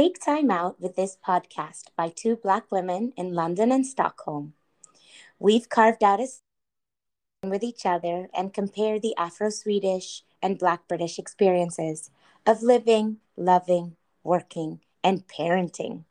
take 0.00 0.18
time 0.18 0.50
out 0.50 0.80
with 0.80 0.96
this 0.96 1.18
podcast 1.28 1.88
by 1.94 2.08
two 2.08 2.34
Black 2.34 2.72
women 2.72 3.12
in 3.18 3.34
London 3.34 3.70
and 3.70 3.86
Stockholm. 3.86 4.54
We've 5.38 5.68
carved 5.68 6.02
out 6.02 6.20
a 6.20 6.26
with 7.46 7.62
each 7.62 7.84
other 7.84 8.28
and 8.32 8.54
compare 8.54 8.98
the 8.98 9.14
Afro 9.18 9.50
Swedish 9.50 10.22
and 10.40 10.58
Black 10.58 10.88
British 10.88 11.18
experiences 11.18 12.10
of 12.46 12.62
living, 12.62 13.18
loving, 13.36 13.96
working, 14.24 14.80
and 15.04 15.28
parenting. 15.28 16.04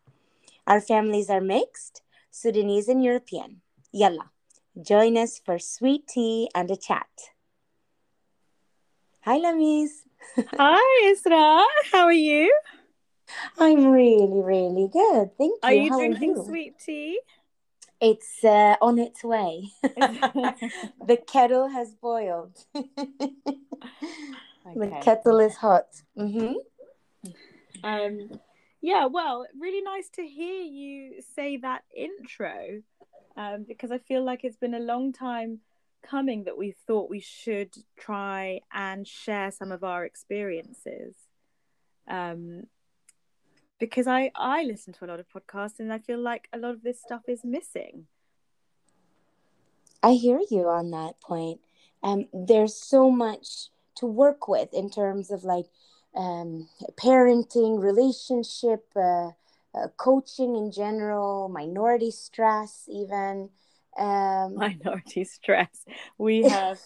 Our 0.68 0.82
families 0.82 1.32
are 1.32 1.42
mixed, 1.42 2.04
Sudanese 2.30 2.90
and 2.90 3.04
European. 3.04 3.62
Yalla, 3.92 4.30
join 4.80 5.18
us 5.18 5.42
for 5.44 5.58
sweet 5.58 6.06
tea 6.06 6.48
and 6.54 6.70
a 6.70 6.78
chat. 6.78 7.10
Hi, 9.22 9.40
Lamees. 9.40 10.06
Hi, 10.60 11.12
Issraa. 11.12 11.64
How 11.92 12.04
are 12.04 12.14
you? 12.14 12.54
I'm 13.58 13.88
really, 13.88 14.42
really 14.42 14.90
good. 14.92 15.32
Thank 15.38 15.54
you. 15.54 15.60
Are 15.64 15.74
you 15.74 15.90
How 15.90 15.98
drinking 15.98 16.32
are 16.32 16.38
you? 16.38 16.46
sweet 16.46 16.80
tea? 16.80 17.20
It's 18.02 18.44
uh, 18.44 18.76
on 18.82 18.98
its 18.98 19.24
way. 19.24 19.72
the 19.84 21.18
kettle 21.28 21.68
has 21.68 21.94
boiled. 21.96 22.58
okay. 22.76 22.90
The 24.76 25.00
kettle 25.02 25.40
is 25.40 25.56
hot. 25.56 25.88
Mm-hmm. 26.18 26.54
Um, 27.84 28.30
yeah, 28.82 29.06
well, 29.08 29.46
really 29.60 29.82
nice 29.82 30.10
to 30.16 30.26
hear 30.26 30.62
you 30.62 31.22
say 31.36 31.58
that 31.58 31.84
intro 31.96 32.82
um, 33.36 33.66
because 33.68 33.92
I 33.92 33.98
feel 33.98 34.24
like 34.24 34.44
it's 34.44 34.58
been 34.58 34.74
a 34.74 34.80
long 34.80 35.12
time 35.12 35.60
coming 36.02 36.46
that 36.46 36.58
we 36.58 36.76
thought 36.88 37.10
we 37.10 37.20
should 37.20 37.76
try 37.98 38.62
and 38.72 39.06
share 39.06 39.52
some 39.52 39.72
of 39.72 39.84
our 39.84 40.06
experiences. 40.06 41.16
Um, 42.08 42.64
because 43.80 44.08
I 44.08 44.32
I 44.36 44.64
listen 44.64 44.94
to 44.94 45.06
a 45.06 45.08
lot 45.08 45.20
of 45.20 45.28
podcasts 45.30 45.80
and 45.80 45.92
I 45.92 46.00
feel 46.00 46.20
like 46.20 46.48
a 46.54 46.58
lot 46.58 46.72
of 46.72 46.84
this 46.84 47.02
stuff 47.02 47.24
is 47.28 47.44
missing. 47.44 48.06
I 50.04 50.14
hear 50.14 50.40
you 50.50 50.68
on 50.68 50.92
that 50.92 51.20
point. 51.22 51.60
Um, 52.04 52.28
there's 52.34 52.76
so 52.76 53.10
much 53.10 53.70
to 53.96 54.06
work 54.06 54.48
with 54.48 54.74
in 54.74 54.90
terms 54.90 55.32
of 55.32 55.44
like 55.44 55.66
um, 56.16 56.70
parenting, 56.98 57.82
relationship, 57.82 58.86
uh, 58.96 59.32
uh, 59.76 59.88
coaching 59.98 60.56
in 60.56 60.72
general, 60.72 61.50
minority 61.50 62.12
stress, 62.12 62.88
even. 62.88 63.50
Um, 63.98 64.56
minority 64.56 65.26
stress. 65.26 65.86
We 66.18 66.44
have 66.50 66.80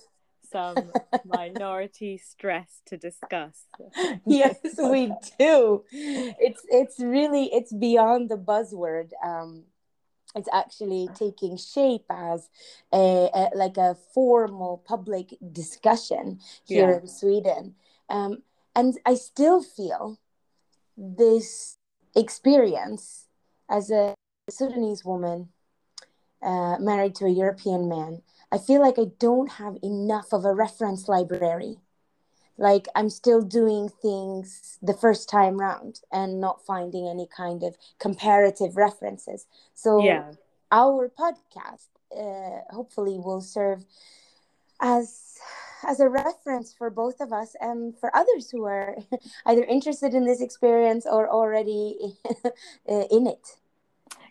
some 0.54 0.92
minority 1.26 2.18
stress 2.18 2.82
to 2.86 2.98
discuss. 2.98 3.66
yes, 4.26 4.58
we 4.80 5.12
do. 5.38 5.84
It's 5.92 6.66
it's 6.70 7.00
really 7.00 7.50
it's 7.52 7.74
beyond 7.74 8.30
the 8.30 8.38
buzzword. 8.38 9.10
Um, 9.24 9.64
it's 10.36 10.50
actually 10.54 11.10
taking 11.14 11.58
shape 11.58 12.06
as 12.10 12.50
a, 12.94 13.30
a 13.34 13.50
like 13.56 13.78
a 13.78 13.98
formal 14.14 14.84
public 14.88 15.36
discussion 15.52 16.40
here 16.64 16.90
yeah. 16.90 17.00
in 17.00 17.08
Sweden. 17.08 17.76
Um, 18.10 18.44
and 18.76 18.98
I 19.06 19.16
still 19.16 19.62
feel 19.62 20.20
this 20.98 21.78
experience 22.16 23.28
as 23.70 23.90
a 23.92 24.14
Sudanese 24.50 25.04
woman 25.04 25.50
uh, 26.42 26.78
married 26.80 27.16
to 27.16 27.26
a 27.26 27.30
European 27.30 27.88
man 27.88 28.22
I 28.54 28.60
feel 28.60 28.82
like 28.82 29.00
I 29.00 29.06
don't 29.18 29.54
have 29.54 29.78
enough 29.82 30.32
of 30.32 30.46
a 30.46 30.54
reference 30.54 31.10
library. 31.10 31.78
Like 32.56 32.88
I'm 32.94 33.10
still 33.10 33.42
doing 33.42 33.90
things 33.90 34.78
the 34.80 34.94
first 34.94 35.28
time 35.28 35.60
round 35.60 36.02
and 36.12 36.40
not 36.40 36.64
finding 36.64 37.08
any 37.08 37.28
kind 37.36 37.64
of 37.64 37.76
comparative 37.98 38.78
references. 38.78 39.48
So 39.74 40.04
yeah. 40.04 40.34
our 40.72 41.10
podcast 41.10 41.88
uh, 42.16 42.62
hopefully 42.72 43.18
will 43.18 43.42
serve 43.42 43.86
as 44.80 45.40
as 45.88 46.00
a 46.00 46.08
reference 46.08 46.76
for 46.78 46.92
both 46.92 47.22
of 47.22 47.34
us 47.34 47.56
and 47.60 47.98
for 47.98 48.16
others 48.16 48.52
who 48.52 48.66
are 48.66 48.96
either 49.48 49.64
interested 49.64 50.14
in 50.14 50.26
this 50.26 50.42
experience 50.42 51.08
or 51.10 51.28
already 51.28 51.98
in 52.86 53.26
it. 53.26 53.58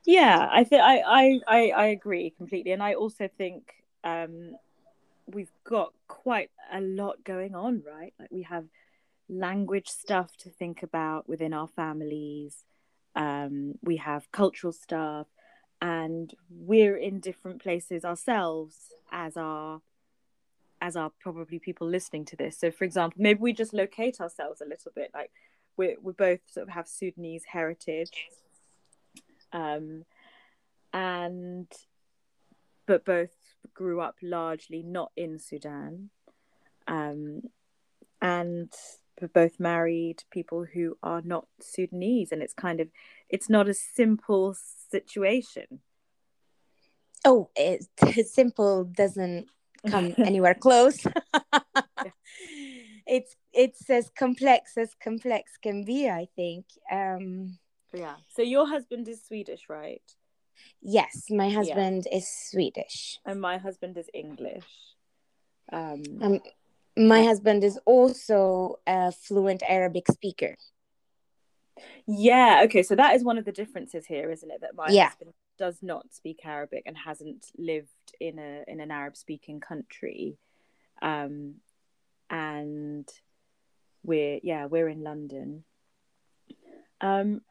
Yeah, 0.04 0.48
I 0.48 0.62
think 0.62 0.80
I, 0.80 1.40
I 1.48 1.72
I 1.76 1.84
agree 1.86 2.30
completely, 2.30 2.70
and 2.70 2.82
I 2.82 2.94
also 2.94 3.28
think 3.36 3.81
um, 4.04 4.56
we've 5.26 5.52
got 5.64 5.92
quite 6.08 6.50
a 6.72 6.80
lot 6.80 7.24
going 7.24 7.54
on, 7.54 7.82
right? 7.86 8.12
Like 8.18 8.30
we 8.30 8.42
have 8.42 8.64
language 9.28 9.88
stuff 9.88 10.36
to 10.38 10.50
think 10.50 10.82
about 10.82 11.28
within 11.28 11.52
our 11.52 11.68
families. 11.68 12.64
Um, 13.14 13.74
we 13.82 13.96
have 13.96 14.30
cultural 14.32 14.72
stuff, 14.72 15.26
and 15.80 16.32
we're 16.50 16.96
in 16.96 17.20
different 17.20 17.62
places 17.62 18.04
ourselves 18.04 18.92
as 19.10 19.36
our 19.36 19.80
as 20.80 20.96
are 20.96 21.12
probably 21.20 21.60
people 21.60 21.86
listening 21.86 22.24
to 22.24 22.34
this. 22.34 22.58
So, 22.58 22.72
for 22.72 22.84
example, 22.84 23.22
maybe 23.22 23.38
we 23.38 23.52
just 23.52 23.72
locate 23.72 24.20
ourselves 24.20 24.60
a 24.60 24.68
little 24.68 24.90
bit. 24.94 25.12
Like 25.14 25.30
we 25.76 25.96
we 26.02 26.12
both 26.12 26.40
sort 26.48 26.68
of 26.68 26.74
have 26.74 26.88
Sudanese 26.88 27.44
heritage, 27.44 28.28
um, 29.52 30.04
and 30.92 31.70
but 32.86 33.04
both 33.04 33.30
grew 33.74 34.00
up 34.00 34.16
largely 34.22 34.82
not 34.82 35.12
in 35.16 35.38
Sudan, 35.38 36.10
um, 36.86 37.42
and 38.20 38.72
both 39.34 39.60
married 39.60 40.24
people 40.30 40.64
who 40.64 40.96
are 41.02 41.22
not 41.22 41.46
Sudanese, 41.60 42.32
and 42.32 42.42
it's 42.42 42.54
kind 42.54 42.80
of 42.80 42.88
it's 43.28 43.48
not 43.48 43.68
a 43.68 43.74
simple 43.74 44.56
situation. 44.90 45.80
Oh, 47.24 47.50
it, 47.54 47.86
simple 48.26 48.84
doesn't 48.84 49.46
come 49.88 50.14
anywhere 50.18 50.54
close. 50.54 51.06
It's 53.06 53.36
it's 53.52 53.90
as 53.90 54.10
complex 54.10 54.76
as 54.76 54.94
complex 55.02 55.52
can 55.62 55.84
be, 55.84 56.08
I 56.08 56.28
think. 56.36 56.66
Um, 56.90 57.58
yeah. 57.92 58.14
So 58.34 58.42
your 58.42 58.66
husband 58.66 59.08
is 59.08 59.22
Swedish, 59.22 59.68
right? 59.68 60.02
Yes, 60.80 61.26
my 61.30 61.50
husband 61.50 62.06
yeah. 62.10 62.18
is 62.18 62.28
Swedish. 62.28 63.18
And 63.24 63.40
my 63.40 63.58
husband 63.58 63.96
is 63.96 64.08
English. 64.12 64.66
Um, 65.72 66.02
um, 66.20 66.40
my 66.96 67.22
husband 67.22 67.64
is 67.64 67.78
also 67.84 68.78
a 68.86 69.12
fluent 69.12 69.62
Arabic 69.66 70.06
speaker. 70.10 70.56
Yeah, 72.06 72.62
okay, 72.64 72.82
so 72.82 72.94
that 72.96 73.14
is 73.14 73.24
one 73.24 73.38
of 73.38 73.44
the 73.44 73.52
differences 73.52 74.06
here, 74.06 74.30
isn't 74.30 74.50
it? 74.50 74.60
That 74.60 74.74
my 74.76 74.88
yeah. 74.88 75.08
husband 75.08 75.32
does 75.58 75.78
not 75.82 76.12
speak 76.12 76.40
Arabic 76.44 76.82
and 76.86 76.96
hasn't 76.96 77.46
lived 77.56 77.88
in 78.20 78.38
a 78.38 78.64
in 78.66 78.80
an 78.80 78.90
Arab 78.90 79.16
speaking 79.16 79.60
country. 79.60 80.36
Um 81.00 81.56
and 82.28 83.08
we're 84.02 84.40
yeah, 84.42 84.66
we're 84.66 84.88
in 84.88 85.02
London. 85.02 85.64
Um 87.00 87.42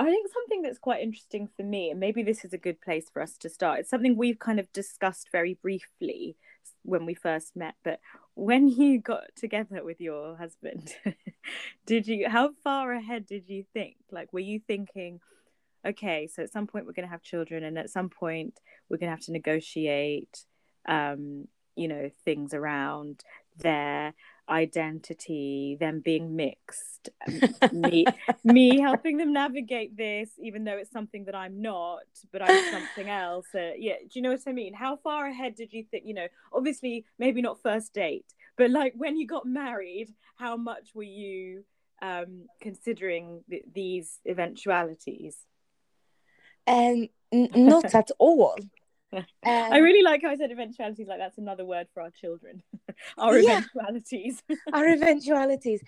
I 0.00 0.06
think 0.06 0.26
something 0.32 0.62
that's 0.62 0.78
quite 0.78 1.02
interesting 1.02 1.48
for 1.56 1.62
me, 1.62 1.90
and 1.90 2.00
maybe 2.00 2.22
this 2.22 2.44
is 2.44 2.52
a 2.52 2.58
good 2.58 2.80
place 2.80 3.08
for 3.12 3.22
us 3.22 3.36
to 3.38 3.48
start, 3.48 3.80
it's 3.80 3.90
something 3.90 4.16
we've 4.16 4.38
kind 4.38 4.58
of 4.58 4.72
discussed 4.72 5.28
very 5.30 5.54
briefly 5.54 6.36
when 6.82 7.06
we 7.06 7.14
first 7.14 7.54
met. 7.54 7.74
But 7.84 8.00
when 8.34 8.68
you 8.68 9.00
got 9.00 9.24
together 9.36 9.84
with 9.84 10.00
your 10.00 10.36
husband, 10.36 10.94
did 11.86 12.08
you, 12.08 12.28
how 12.28 12.50
far 12.64 12.92
ahead 12.92 13.26
did 13.26 13.48
you 13.48 13.64
think? 13.72 13.96
Like, 14.10 14.32
were 14.32 14.40
you 14.40 14.58
thinking, 14.58 15.20
okay, 15.86 16.26
so 16.26 16.42
at 16.42 16.52
some 16.52 16.66
point 16.66 16.86
we're 16.86 16.92
going 16.92 17.06
to 17.06 17.12
have 17.12 17.22
children, 17.22 17.62
and 17.62 17.78
at 17.78 17.90
some 17.90 18.10
point 18.10 18.58
we're 18.88 18.98
going 18.98 19.10
to 19.10 19.16
have 19.16 19.26
to 19.26 19.32
negotiate, 19.32 20.44
um, 20.86 21.46
you 21.76 21.86
know, 21.86 22.10
things 22.24 22.52
around 22.52 23.22
there 23.58 24.12
identity, 24.48 25.76
them 25.80 26.00
being 26.00 26.36
mixed, 26.36 27.08
me 27.72 28.04
me 28.44 28.80
helping 28.80 29.16
them 29.16 29.32
navigate 29.32 29.96
this, 29.96 30.30
even 30.38 30.64
though 30.64 30.76
it's 30.76 30.90
something 30.90 31.24
that 31.24 31.34
I'm 31.34 31.60
not, 31.62 32.02
but 32.32 32.42
I'm 32.42 32.70
something 32.70 33.08
else. 33.08 33.46
Uh, 33.54 33.72
yeah, 33.78 33.94
do 34.00 34.10
you 34.12 34.22
know 34.22 34.30
what 34.30 34.40
I 34.46 34.52
mean? 34.52 34.74
How 34.74 34.96
far 34.96 35.26
ahead 35.26 35.54
did 35.54 35.72
you 35.72 35.84
think? 35.90 36.04
You 36.06 36.14
know, 36.14 36.28
obviously 36.52 37.04
maybe 37.18 37.42
not 37.42 37.62
first 37.62 37.92
date, 37.94 38.26
but 38.56 38.70
like 38.70 38.94
when 38.96 39.16
you 39.16 39.26
got 39.26 39.46
married, 39.46 40.12
how 40.36 40.56
much 40.56 40.90
were 40.94 41.02
you 41.02 41.64
um, 42.02 42.46
considering 42.60 43.42
th- 43.48 43.64
these 43.72 44.18
eventualities? 44.26 45.36
Um, 46.66 47.08
n- 47.32 47.50
not 47.54 47.94
at 47.94 48.10
all. 48.18 48.56
Um, 49.16 49.24
I 49.44 49.78
really 49.78 50.02
like 50.02 50.22
how 50.22 50.30
I 50.30 50.36
said 50.36 50.50
eventualities. 50.50 51.06
Like 51.06 51.18
that's 51.18 51.38
another 51.38 51.64
word 51.64 51.86
for 51.92 52.02
our 52.02 52.10
children. 52.10 52.62
our 53.18 53.38
yeah, 53.38 53.58
eventualities. 53.58 54.42
our 54.72 54.88
eventualities. 54.88 55.82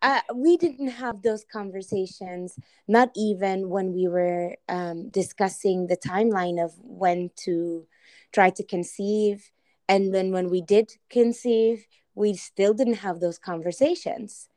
Uh, 0.00 0.20
we 0.34 0.56
didn't 0.56 0.88
have 0.88 1.22
those 1.22 1.44
conversations. 1.44 2.58
Not 2.88 3.10
even 3.14 3.68
when 3.68 3.92
we 3.92 4.08
were 4.08 4.56
um, 4.68 5.08
discussing 5.10 5.86
the 5.86 5.96
timeline 5.96 6.62
of 6.62 6.72
when 6.78 7.30
to 7.44 7.86
try 8.32 8.50
to 8.50 8.64
conceive, 8.64 9.50
and 9.88 10.14
then 10.14 10.32
when 10.32 10.48
we 10.48 10.62
did 10.62 10.92
conceive, 11.10 11.86
we 12.14 12.34
still 12.34 12.74
didn't 12.74 12.94
have 12.94 13.20
those 13.20 13.38
conversations. 13.38 14.48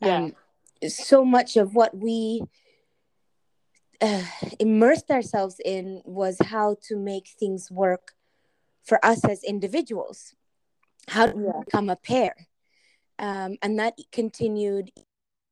Yeah. 0.00 0.16
Um, 0.16 0.34
so 0.88 1.24
much 1.24 1.56
of 1.56 1.74
what 1.74 1.96
we 1.96 2.42
uh, 4.00 4.22
immersed 4.58 5.10
ourselves 5.10 5.60
in 5.64 6.02
was 6.04 6.36
how 6.44 6.76
to 6.88 6.96
make 6.96 7.28
things 7.28 7.70
work 7.70 8.12
for 8.84 9.04
us 9.04 9.24
as 9.24 9.44
individuals, 9.44 10.34
how 11.08 11.26
to 11.26 11.38
yeah. 11.38 11.60
become 11.64 11.88
a 11.88 11.96
pair. 11.96 12.34
Um, 13.18 13.56
and 13.62 13.78
that 13.78 13.94
continued 14.12 14.90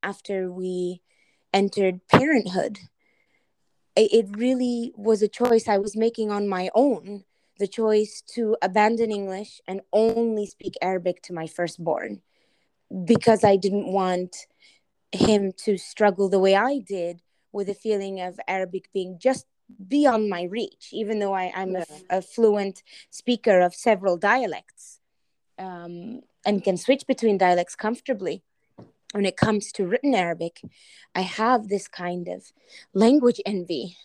after 0.02 0.50
we 0.50 1.02
entered 1.52 2.00
parenthood. 2.08 2.78
It, 3.94 4.12
it 4.12 4.36
really 4.36 4.92
was 4.96 5.22
a 5.22 5.28
choice 5.28 5.68
I 5.68 5.78
was 5.78 5.96
making 5.96 6.30
on 6.30 6.48
my 6.48 6.70
own 6.74 7.24
the 7.58 7.66
choice 7.66 8.22
to 8.34 8.56
abandon 8.62 9.10
English 9.10 9.60
and 9.66 9.80
only 9.92 10.46
speak 10.46 10.74
Arabic 10.80 11.20
to 11.22 11.32
my 11.32 11.46
firstborn 11.48 12.22
because 13.04 13.42
I 13.42 13.56
didn't 13.56 13.92
want 13.92 14.46
him 15.10 15.52
to 15.64 15.76
struggle 15.76 16.28
the 16.28 16.38
way 16.38 16.54
I 16.54 16.78
did 16.78 17.20
with 17.52 17.68
a 17.68 17.74
feeling 17.74 18.20
of 18.20 18.38
Arabic 18.46 18.88
being 18.92 19.18
just 19.18 19.46
beyond 19.86 20.30
my 20.30 20.44
reach, 20.44 20.88
even 20.92 21.18
though 21.18 21.34
I, 21.34 21.52
am 21.54 21.72
yeah. 21.72 21.84
a, 22.10 22.18
a, 22.18 22.22
fluent 22.22 22.82
speaker 23.10 23.60
of 23.60 23.74
several 23.74 24.16
dialects 24.16 25.00
um, 25.58 26.22
and 26.46 26.64
can 26.64 26.76
switch 26.76 27.06
between 27.06 27.38
dialects 27.38 27.76
comfortably. 27.76 28.42
When 29.12 29.24
it 29.24 29.36
comes 29.36 29.72
to 29.72 29.86
written 29.86 30.14
Arabic, 30.14 30.60
I 31.14 31.22
have 31.22 31.68
this 31.68 31.88
kind 31.88 32.28
of 32.28 32.52
language 32.92 33.40
envy, 33.46 33.96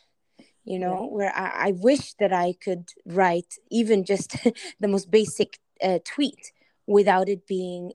you 0.64 0.80
know, 0.80 1.04
yeah. 1.04 1.16
where 1.16 1.36
I, 1.36 1.68
I, 1.68 1.72
wish 1.74 2.14
that 2.16 2.32
I 2.32 2.54
could 2.54 2.90
write 3.06 3.56
even 3.70 4.06
just 4.06 4.38
the 4.80 4.88
most 4.88 5.12
basic 5.12 5.60
uh, 5.84 6.00
tweet 6.06 6.54
without 6.88 7.28
it 7.28 7.46
being 7.46 7.92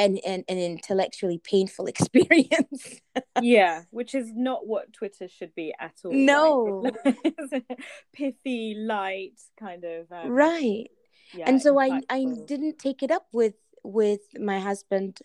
an, 0.00 0.18
an, 0.18 0.44
an 0.48 0.58
intellectually 0.58 1.38
painful 1.38 1.86
experience. 1.94 3.00
yeah, 3.40 3.82
which 3.90 4.14
is 4.14 4.32
not 4.34 4.66
what 4.66 4.92
Twitter 4.92 5.28
should 5.28 5.54
be 5.54 5.74
at 5.78 5.94
all. 6.04 6.12
No. 6.12 6.90
Right? 7.04 7.64
Pithy, 8.12 8.74
light, 8.78 9.40
kind 9.58 9.84
of. 9.84 10.10
Um, 10.10 10.30
right. 10.30 10.90
Yeah, 11.34 11.44
and 11.46 11.62
so 11.62 11.78
I, 11.78 12.00
I 12.08 12.26
didn't 12.46 12.78
take 12.78 13.02
it 13.02 13.10
up 13.12 13.26
with 13.32 13.54
with 13.84 14.20
my 14.38 14.58
husband 14.58 15.20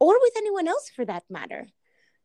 or 0.00 0.14
with 0.20 0.32
anyone 0.38 0.68
else 0.68 0.90
for 0.94 1.04
that 1.04 1.24
matter. 1.28 1.68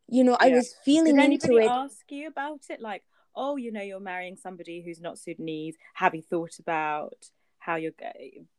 You 0.07 0.24
know, 0.24 0.38
yeah. 0.42 0.47
I 0.47 0.50
was 0.51 0.74
feeling 0.85 1.18
Did 1.18 1.33
into 1.33 1.57
it. 1.57 1.68
ask 1.68 2.09
you 2.09 2.27
about 2.27 2.62
it? 2.69 2.80
Like, 2.81 3.03
oh, 3.35 3.57
you 3.57 3.71
know, 3.71 3.81
you're 3.81 4.00
marrying 4.00 4.38
somebody 4.38 4.81
who's 4.81 5.01
not 5.01 5.19
Sudanese. 5.19 5.75
Have 5.95 6.15
you 6.15 6.21
thought 6.21 6.59
about 6.59 7.13
how 7.59 7.75
you're 7.75 7.92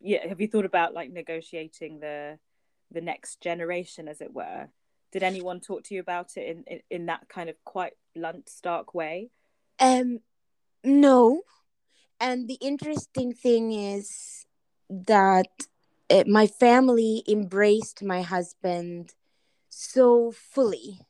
yeah 0.00 0.28
have 0.28 0.42
you 0.42 0.46
thought 0.46 0.66
about 0.66 0.92
like 0.92 1.10
negotiating 1.10 2.00
the 2.00 2.38
the 2.90 3.00
next 3.00 3.40
generation, 3.40 4.08
as 4.08 4.20
it 4.20 4.34
were. 4.34 4.68
Did 5.12 5.22
anyone 5.22 5.60
talk 5.60 5.84
to 5.84 5.94
you 5.94 6.00
about 6.00 6.36
it 6.36 6.48
in, 6.48 6.64
in, 6.66 6.80
in 6.90 7.06
that 7.06 7.28
kind 7.28 7.50
of 7.50 7.56
quite 7.64 7.94
blunt, 8.14 8.48
stark 8.48 8.94
way? 8.94 9.30
Um, 9.78 10.20
no. 10.84 11.42
And 12.20 12.48
the 12.48 12.58
interesting 12.60 13.32
thing 13.32 13.72
is 13.72 14.46
that 14.88 15.48
it, 16.08 16.28
my 16.28 16.46
family 16.46 17.24
embraced 17.28 18.02
my 18.02 18.22
husband 18.22 19.14
so 19.68 20.32
fully 20.32 21.00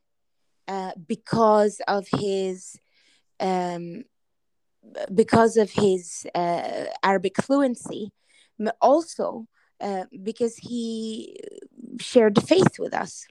uh, 0.69 0.93
because 1.07 1.81
of 1.89 2.07
his 2.13 2.79
um, 3.41 4.05
because 5.15 5.57
of 5.57 5.71
his 5.71 6.27
uh, 6.35 6.85
Arabic 7.03 7.37
fluency, 7.43 8.13
also 8.81 9.47
uh, 9.81 10.05
because 10.23 10.57
he 10.57 11.37
shared 12.01 12.43
faith 12.43 12.79
with 12.79 12.95
us. 12.95 13.27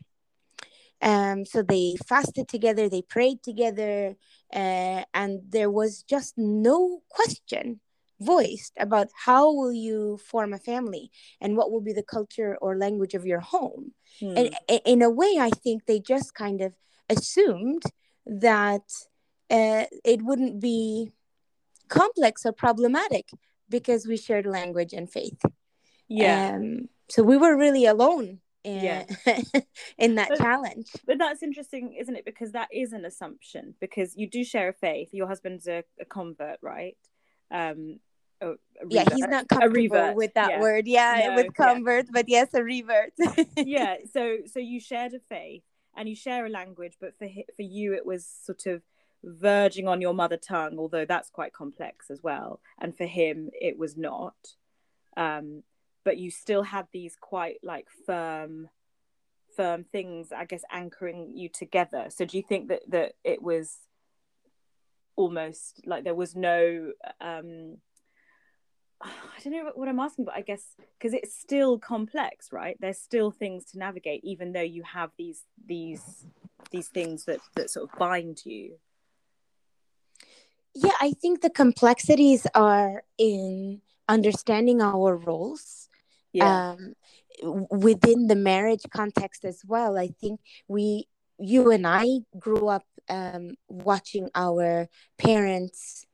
Um, 1.01 1.45
so 1.45 1.61
they 1.61 1.95
fasted 2.07 2.47
together, 2.47 2.89
they 2.89 3.01
prayed 3.01 3.41
together, 3.41 4.15
uh, 4.53 5.03
and 5.13 5.41
there 5.47 5.71
was 5.71 6.03
just 6.03 6.37
no 6.37 7.01
question 7.09 7.79
voiced 8.19 8.73
about 8.77 9.07
how 9.15 9.53
will 9.53 9.71
you 9.71 10.17
form 10.17 10.53
a 10.53 10.59
family 10.59 11.09
and 11.39 11.55
what 11.55 11.71
will 11.71 11.79
be 11.79 11.93
the 11.93 12.03
culture 12.03 12.57
or 12.61 12.77
language 12.77 13.13
of 13.13 13.25
your 13.25 13.39
home. 13.39 13.93
Hmm. 14.19 14.33
And 14.35 14.55
in 14.85 15.01
a 15.01 15.09
way, 15.09 15.37
I 15.39 15.49
think 15.49 15.85
they 15.85 15.99
just 15.99 16.33
kind 16.33 16.61
of 16.61 16.73
assumed 17.09 17.83
that 18.25 18.91
uh, 19.49 19.85
it 20.03 20.21
wouldn't 20.21 20.59
be 20.59 21.11
complex 21.87 22.45
or 22.45 22.51
problematic 22.51 23.29
because 23.69 24.05
we 24.05 24.17
shared 24.17 24.45
language 24.45 24.93
and 24.93 25.09
faith. 25.09 25.41
Yeah. 26.09 26.55
Um, 26.55 26.89
so 27.09 27.23
we 27.23 27.37
were 27.37 27.55
really 27.55 27.85
alone 27.85 28.39
in, 28.63 28.83
yeah. 28.83 29.05
in 29.97 30.15
that 30.15 30.29
but, 30.29 30.37
challenge. 30.37 30.87
But 31.05 31.17
that's 31.17 31.43
interesting, 31.43 31.93
isn't 31.93 32.15
it? 32.15 32.25
Because 32.25 32.51
that 32.51 32.69
is 32.73 32.93
an 32.93 33.05
assumption 33.05 33.75
because 33.79 34.15
you 34.15 34.29
do 34.29 34.43
share 34.43 34.69
a 34.69 34.73
faith. 34.73 35.09
Your 35.13 35.27
husband's 35.27 35.67
a, 35.67 35.83
a 35.99 36.05
convert, 36.05 36.59
right? 36.61 36.97
Um, 37.51 37.99
a, 38.41 38.51
a 38.51 38.55
yeah, 38.89 39.05
he's 39.13 39.27
not 39.27 39.47
comfortable 39.47 40.15
with 40.15 40.33
that 40.35 40.51
yeah. 40.51 40.59
word. 40.59 40.87
Yeah, 40.87 41.27
no, 41.29 41.35
with 41.35 41.53
convert, 41.53 42.05
yeah. 42.05 42.11
but 42.13 42.29
yes, 42.29 42.53
a 42.53 42.63
revert. 42.63 43.13
yeah. 43.57 43.97
So 44.13 44.37
so 44.51 44.59
you 44.59 44.79
shared 44.79 45.13
a 45.13 45.19
faith 45.19 45.63
and 45.95 46.07
you 46.07 46.15
share 46.15 46.45
a 46.45 46.49
language, 46.49 46.97
but 46.99 47.17
for 47.17 47.27
for 47.55 47.63
you 47.63 47.93
it 47.93 48.05
was 48.05 48.25
sort 48.25 48.65
of 48.65 48.81
verging 49.23 49.87
on 49.87 50.01
your 50.01 50.13
mother 50.13 50.37
tongue, 50.37 50.79
although 50.79 51.05
that's 51.05 51.29
quite 51.29 51.53
complex 51.53 52.09
as 52.09 52.23
well. 52.23 52.61
And 52.79 52.95
for 52.95 53.05
him, 53.05 53.49
it 53.53 53.77
was 53.77 53.97
not. 53.97 54.35
Um, 55.17 55.63
but 56.05 56.17
you 56.17 56.31
still 56.31 56.63
had 56.63 56.87
these 56.91 57.15
quite 57.19 57.57
like 57.63 57.87
firm 58.05 58.69
firm 59.55 59.83
things 59.83 60.31
i 60.31 60.45
guess 60.45 60.61
anchoring 60.71 61.31
you 61.35 61.49
together 61.49 62.05
so 62.09 62.25
do 62.25 62.37
you 62.37 62.43
think 62.43 62.69
that 62.69 62.81
that 62.87 63.13
it 63.23 63.41
was 63.41 63.77
almost 65.15 65.81
like 65.85 66.03
there 66.03 66.15
was 66.15 66.35
no 66.35 66.91
um 67.19 67.77
I 69.01 69.41
don't 69.43 69.53
know 69.53 69.71
what 69.75 69.87
I'm 69.87 69.99
asking, 69.99 70.25
but 70.25 70.35
I 70.35 70.41
guess 70.41 70.75
because 70.97 71.13
it's 71.13 71.33
still 71.33 71.79
complex, 71.79 72.51
right? 72.51 72.77
There's 72.79 72.97
still 72.97 73.31
things 73.31 73.65
to 73.71 73.79
navigate, 73.79 74.23
even 74.23 74.51
though 74.51 74.61
you 74.61 74.83
have 74.83 75.11
these 75.17 75.43
these 75.65 76.25
these 76.71 76.87
things 76.89 77.25
that 77.25 77.39
that 77.55 77.69
sort 77.69 77.89
of 77.89 77.97
bind 77.97 78.45
you. 78.45 78.73
Yeah, 80.75 80.91
I 81.01 81.11
think 81.11 81.41
the 81.41 81.49
complexities 81.49 82.45
are 82.53 83.03
in 83.17 83.81
understanding 84.07 84.81
our 84.81 85.15
roles 85.15 85.88
yeah. 86.33 86.71
um, 86.71 86.93
within 87.71 88.27
the 88.27 88.35
marriage 88.35 88.85
context 88.91 89.45
as 89.45 89.61
well. 89.65 89.97
I 89.97 90.07
think 90.07 90.39
we, 90.67 91.07
you 91.37 91.71
and 91.71 91.87
I, 91.87 92.05
grew 92.37 92.67
up 92.67 92.85
um, 93.09 93.55
watching 93.67 94.29
our 94.35 94.87
parents 95.17 96.05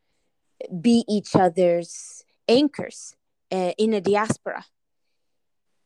be 0.81 1.03
each 1.07 1.35
other's 1.35 2.23
anchors 2.47 3.15
uh, 3.51 3.73
in 3.77 3.93
a 3.93 4.01
diaspora. 4.01 4.65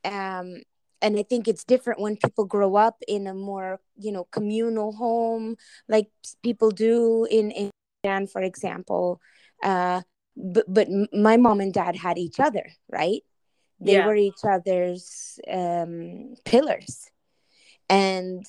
Um, 0.04 0.62
and 1.01 1.18
I 1.18 1.24
think 1.24 1.48
it's 1.48 1.63
different 1.63 2.01
when 2.01 2.18
people 2.18 2.46
grow 2.46 2.75
up 2.75 2.98
in 3.08 3.27
a 3.27 3.34
more, 3.34 3.80
you 3.98 4.12
know, 4.12 4.25
communal 4.32 4.92
home, 4.92 5.56
like 5.88 6.08
people 6.44 6.72
do 6.72 7.25
in 7.30 7.51
in 7.51 7.72
for 8.27 8.42
example. 8.42 9.22
Uh, 9.63 10.01
but 10.36 10.65
but 10.68 10.88
my 11.13 11.38
mom 11.38 11.60
and 11.60 11.74
dad 11.74 11.96
had 11.96 12.18
each 12.18 12.39
other, 12.39 12.65
right? 12.89 13.24
They 13.80 13.94
yeah. 13.94 14.06
were 14.06 14.16
each 14.16 14.44
other's 14.44 15.40
um, 15.52 16.36
pillars. 16.46 17.10
And 17.90 18.46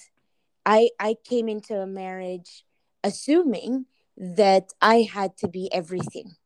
i 0.66 0.90
i 0.98 1.16
came 1.24 1.48
into 1.48 1.74
a 1.80 1.86
marriage 1.86 2.64
assuming 3.02 3.86
that 4.16 4.66
i 4.82 4.96
had 5.16 5.36
to 5.36 5.48
be 5.48 5.72
everything 5.72 6.36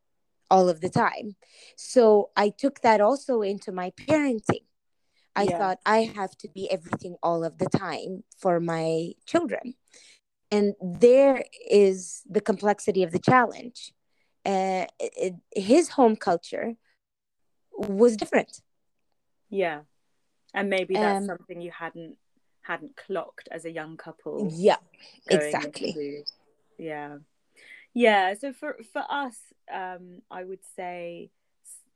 all 0.50 0.68
of 0.68 0.80
the 0.80 0.88
time. 0.88 1.36
So 1.76 2.30
i 2.36 2.48
took 2.50 2.80
that 2.80 3.00
also 3.00 3.42
into 3.42 3.72
my 3.72 3.90
parenting. 3.90 4.64
I 5.34 5.44
yeah. 5.44 5.58
thought 5.58 5.78
i 5.84 5.98
have 6.14 6.36
to 6.38 6.48
be 6.48 6.70
everything 6.70 7.16
all 7.22 7.44
of 7.44 7.58
the 7.58 7.68
time 7.68 8.22
for 8.38 8.60
my 8.60 9.12
children. 9.26 9.74
And 10.50 10.74
there 10.80 11.44
is 11.68 12.22
the 12.30 12.40
complexity 12.40 13.02
of 13.02 13.10
the 13.10 13.18
challenge. 13.18 13.92
Uh, 14.46 14.86
it, 15.00 15.34
his 15.56 15.88
home 15.88 16.14
culture 16.14 16.74
was 17.72 18.16
different 18.16 18.60
yeah. 19.54 19.80
And 20.52 20.68
maybe 20.70 20.94
that's 20.94 21.22
um, 21.22 21.26
something 21.26 21.60
you 21.60 21.70
hadn't 21.70 22.16
hadn't 22.62 22.96
clocked 22.96 23.48
as 23.50 23.66
a 23.66 23.70
young 23.70 23.94
couple 23.96 24.48
yeah 24.50 24.76
exactly. 25.28 25.88
into, 25.88 26.22
yeah. 26.78 27.16
Yeah 27.92 28.34
so 28.34 28.54
for 28.54 28.78
for 28.90 29.02
us 29.10 29.36
um 29.70 30.22
i 30.30 30.42
would 30.42 30.64
say 30.74 31.30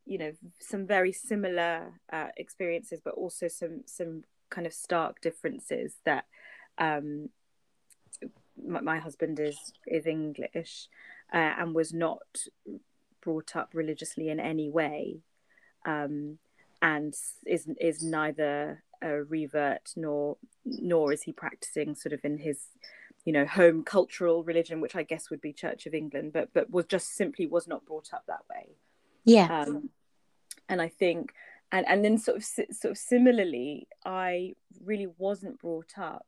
you 0.05 0.19
know 0.19 0.33
some 0.61 0.87
very 0.87 1.11
similar 1.11 1.95
uh, 2.13 2.29
experiences 2.37 3.01
but 3.03 3.15
also 3.15 3.49
some 3.49 3.81
some 3.87 4.25
kind 4.51 4.67
of 4.67 4.75
stark 4.75 5.23
differences 5.23 5.95
that 6.05 6.27
um 6.77 7.31
my, 8.63 8.81
my 8.83 8.99
husband 8.99 9.41
is 9.41 9.59
is 9.87 10.07
english 10.07 10.89
uh, 11.33 11.55
and 11.59 11.75
was 11.75 11.95
not 11.95 12.23
brought 13.23 13.57
up 13.57 13.71
religiously 13.75 14.29
in 14.29 14.41
any 14.41 14.71
way. 14.71 15.21
Um 15.85 16.39
and 16.83 17.15
is 17.47 17.69
is 17.81 18.03
neither 18.03 18.83
a 19.03 19.23
revert 19.25 19.93
nor 19.97 20.37
nor 20.65 21.13
is 21.13 21.23
he 21.23 21.33
practicing 21.33 21.95
sort 21.95 22.13
of 22.13 22.25
in 22.25 22.39
his 22.39 22.67
you 23.25 23.33
know 23.33 23.45
home 23.45 23.83
cultural 23.83 24.43
religion 24.45 24.81
which 24.81 24.97
i 24.97 25.03
guess 25.03 25.31
would 25.31 25.41
be 25.41 25.53
church 25.53 25.87
of 25.87 25.95
england 25.95 26.33
but 26.33 26.49
but 26.53 26.71
was 26.71 26.87
just 26.87 27.15
simply 27.15 27.47
was 27.47 27.69
not 27.69 27.85
brought 27.85 28.13
up 28.13 28.25
that 28.27 28.43
way. 28.51 28.77
Yeah. 29.25 29.63
Um, 29.63 29.91
and 30.69 30.81
i 30.81 30.89
think 30.89 31.33
and 31.73 31.87
and 31.89 32.05
then 32.05 32.19
sort 32.19 32.39
of 32.39 32.45
sort 32.45 32.93
of 32.93 32.99
similarly 32.99 33.89
i 34.05 34.55
really 34.85 35.09
wasn't 35.19 35.61
brought 35.61 35.99
up 35.99 36.27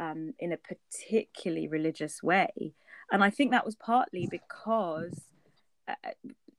um, 0.00 0.34
in 0.40 0.50
a 0.50 0.56
particularly 0.56 1.68
religious 1.68 2.22
way. 2.22 2.74
And 3.12 3.22
i 3.22 3.30
think 3.30 3.50
that 3.52 3.66
was 3.66 3.76
partly 3.76 4.26
because 4.30 5.20
uh, 5.86 5.94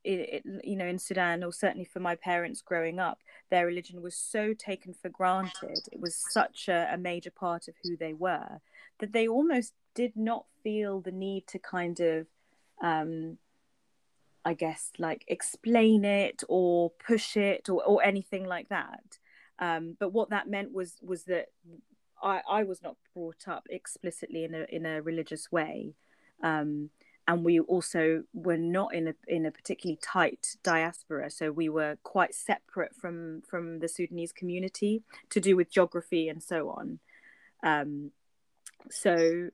you 0.06 0.76
know 0.76 0.86
in 0.86 1.00
sudan 1.00 1.44
or 1.44 1.52
certainly 1.52 1.86
for 1.86 2.00
my 2.00 2.16
parents 2.16 2.62
growing 2.62 3.00
up 3.00 3.20
their 3.50 3.66
religion 3.66 4.02
was 4.02 4.16
so 4.16 4.54
taken 4.54 4.94
for 4.94 5.10
granted 5.10 5.80
it 5.92 6.00
was 6.00 6.16
such 6.16 6.68
a, 6.68 6.88
a 6.92 6.98
major 6.98 7.32
part 7.32 7.68
of 7.68 7.74
who 7.84 7.98
they 7.98 8.14
were 8.14 8.62
that 9.00 9.14
they 9.14 9.28
almost 9.28 9.74
did 9.96 10.16
not 10.16 10.46
feel 10.64 11.02
the 11.02 11.12
need 11.12 11.48
to 11.48 11.58
kind 11.58 12.00
of 12.00 12.28
um, 12.82 13.38
I 14.46 14.54
guess 14.54 14.92
like 15.00 15.26
explain 15.28 16.06
it 16.06 16.44
or 16.48 16.92
push 16.92 17.36
it 17.36 17.68
or, 17.68 17.84
or 17.84 18.04
anything 18.04 18.46
like 18.46 18.70
that. 18.70 19.18
Um, 19.58 19.98
but 20.00 20.14
what 20.14 20.30
that 20.30 20.48
meant 20.48 20.72
was 20.72 20.98
was 21.02 21.24
that 21.24 21.48
I, 22.22 22.42
I 22.48 22.64
was 22.64 22.84
not 22.84 22.96
brought 23.14 23.48
up 23.48 23.66
explicitly 23.70 24.44
in 24.44 24.54
a 24.54 24.66
in 24.70 24.86
a 24.86 25.02
religious 25.02 25.52
way. 25.52 25.96
Um, 26.44 26.92
and 27.28 27.44
we 27.44 27.60
also 27.60 28.24
were 28.34 28.58
not 28.58 28.94
in 28.94 29.08
a 29.08 29.14
in 29.28 29.46
a 29.46 29.52
particularly 29.52 30.00
tight 30.02 30.56
diaspora 30.64 31.30
so 31.30 31.52
we 31.52 31.70
were 31.70 31.98
quite 32.04 32.34
separate 32.36 32.96
from 32.96 33.42
from 33.42 33.80
the 33.80 33.88
Sudanese 33.88 34.32
community 34.32 35.04
to 35.30 35.40
do 35.40 35.56
with 35.56 35.72
geography 35.72 36.30
and 36.30 36.44
so 36.44 36.70
on 36.70 37.00
um, 37.64 38.12
so 38.90 39.50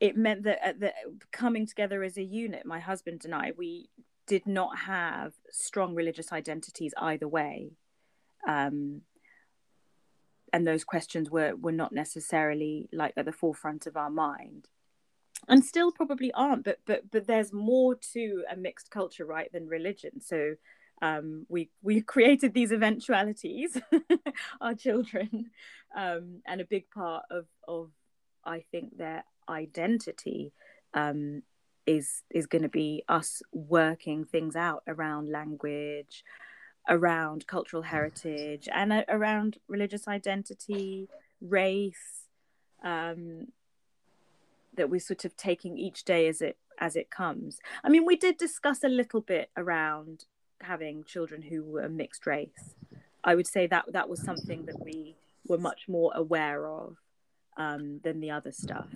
it 0.00 0.16
meant 0.16 0.44
that, 0.44 0.80
that 0.80 0.94
coming 1.32 1.66
together 1.66 2.02
as 2.02 2.16
a 2.16 2.22
unit, 2.22 2.66
my 2.66 2.80
husband 2.80 3.22
and 3.24 3.34
I, 3.34 3.52
we 3.56 3.88
did 4.26 4.46
not 4.46 4.78
have 4.78 5.32
strong 5.50 5.94
religious 5.94 6.32
identities 6.32 6.92
either 6.98 7.28
way. 7.28 7.70
Um, 8.46 9.02
and 10.52 10.66
those 10.66 10.84
questions 10.84 11.30
were, 11.30 11.54
were 11.56 11.72
not 11.72 11.92
necessarily 11.92 12.88
like 12.92 13.14
at 13.16 13.24
the 13.24 13.32
forefront 13.32 13.86
of 13.86 13.96
our 13.96 14.10
mind 14.10 14.68
and 15.48 15.64
still 15.64 15.92
probably 15.92 16.32
aren't 16.32 16.64
but 16.64 16.78
but 16.86 17.10
but 17.10 17.26
there's 17.26 17.52
more 17.52 17.94
to 17.94 18.44
a 18.50 18.56
mixed 18.56 18.90
culture 18.90 19.24
right 19.24 19.52
than 19.52 19.68
religion 19.68 20.20
so 20.20 20.54
um, 21.02 21.44
we 21.48 21.70
we 21.82 22.00
created 22.14 22.54
these 22.54 22.72
eventualities 22.72 23.76
our 24.60 24.74
children 24.74 25.50
um, 25.94 26.40
and 26.46 26.60
a 26.60 26.64
big 26.64 26.90
part 26.90 27.24
of 27.30 27.46
of 27.68 27.90
I 28.46 28.64
think 28.70 28.96
their 28.96 29.24
identity 29.48 30.52
um, 30.94 31.42
is 31.86 32.22
is 32.30 32.46
going 32.46 32.62
to 32.62 32.68
be 32.68 33.02
us 33.08 33.42
working 33.52 34.24
things 34.24 34.56
out 34.56 34.82
around 34.86 35.30
language, 35.30 36.24
around 36.88 37.46
cultural 37.46 37.82
heritage, 37.82 38.68
and 38.72 38.92
uh, 38.92 39.04
around 39.08 39.58
religious 39.68 40.08
identity, 40.08 41.08
race. 41.40 42.24
Um, 42.82 43.48
that 44.76 44.90
we're 44.90 45.00
sort 45.00 45.24
of 45.24 45.36
taking 45.36 45.76
each 45.78 46.04
day 46.04 46.28
as 46.28 46.40
it 46.40 46.56
as 46.78 46.96
it 46.96 47.10
comes. 47.10 47.58
I 47.82 47.88
mean, 47.88 48.04
we 48.04 48.16
did 48.16 48.36
discuss 48.36 48.84
a 48.84 48.88
little 48.88 49.20
bit 49.20 49.50
around 49.56 50.24
having 50.60 51.04
children 51.04 51.42
who 51.42 51.62
were 51.62 51.88
mixed 51.88 52.26
race. 52.26 52.74
I 53.24 53.34
would 53.34 53.46
say 53.46 53.66
that 53.66 53.86
that 53.92 54.08
was 54.08 54.22
something 54.22 54.66
that 54.66 54.78
we 54.84 55.16
were 55.48 55.58
much 55.58 55.88
more 55.88 56.12
aware 56.14 56.66
of 56.68 56.96
um, 57.56 58.00
than 58.04 58.20
the 58.20 58.30
other 58.30 58.52
stuff. 58.52 58.88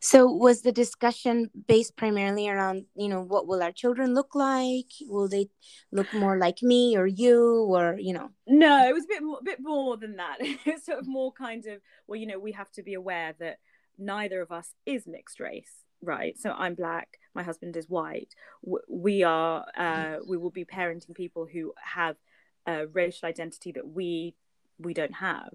So 0.00 0.26
was 0.30 0.62
the 0.62 0.72
discussion 0.72 1.50
based 1.66 1.96
primarily 1.96 2.48
around, 2.48 2.84
you 2.94 3.08
know, 3.08 3.22
what 3.22 3.46
will 3.46 3.62
our 3.62 3.72
children 3.72 4.14
look 4.14 4.34
like? 4.34 4.86
Will 5.08 5.28
they 5.28 5.48
look 5.90 6.12
more 6.12 6.38
like 6.38 6.62
me 6.62 6.96
or 6.96 7.06
you 7.06 7.64
or, 7.68 7.96
you 7.98 8.12
know? 8.12 8.30
No, 8.46 8.88
it 8.88 8.92
was 8.92 9.04
a 9.04 9.08
bit 9.08 9.22
more, 9.22 9.38
a 9.40 9.44
bit 9.44 9.58
more 9.60 9.96
than 9.96 10.16
that. 10.16 10.38
It's 10.66 10.86
sort 10.86 10.98
of 10.98 11.06
more 11.06 11.32
kind 11.32 11.66
of, 11.66 11.80
well, 12.06 12.18
you 12.18 12.26
know, 12.26 12.38
we 12.38 12.52
have 12.52 12.70
to 12.72 12.82
be 12.82 12.94
aware 12.94 13.34
that 13.40 13.58
neither 14.04 14.40
of 14.40 14.50
us 14.50 14.74
is 14.86 15.06
mixed 15.06 15.40
race, 15.40 15.84
right? 16.02 16.38
So 16.38 16.50
I'm 16.50 16.74
black, 16.74 17.18
my 17.34 17.42
husband 17.42 17.76
is 17.76 17.88
white. 17.88 18.34
We 18.88 19.22
are, 19.22 19.64
uh, 19.76 20.16
we 20.26 20.36
will 20.36 20.50
be 20.50 20.64
parenting 20.64 21.14
people 21.14 21.46
who 21.50 21.72
have 21.76 22.16
a 22.66 22.86
racial 22.86 23.28
identity 23.28 23.72
that 23.72 23.88
we 23.88 24.34
we 24.78 24.94
don't 24.94 25.14
have 25.14 25.52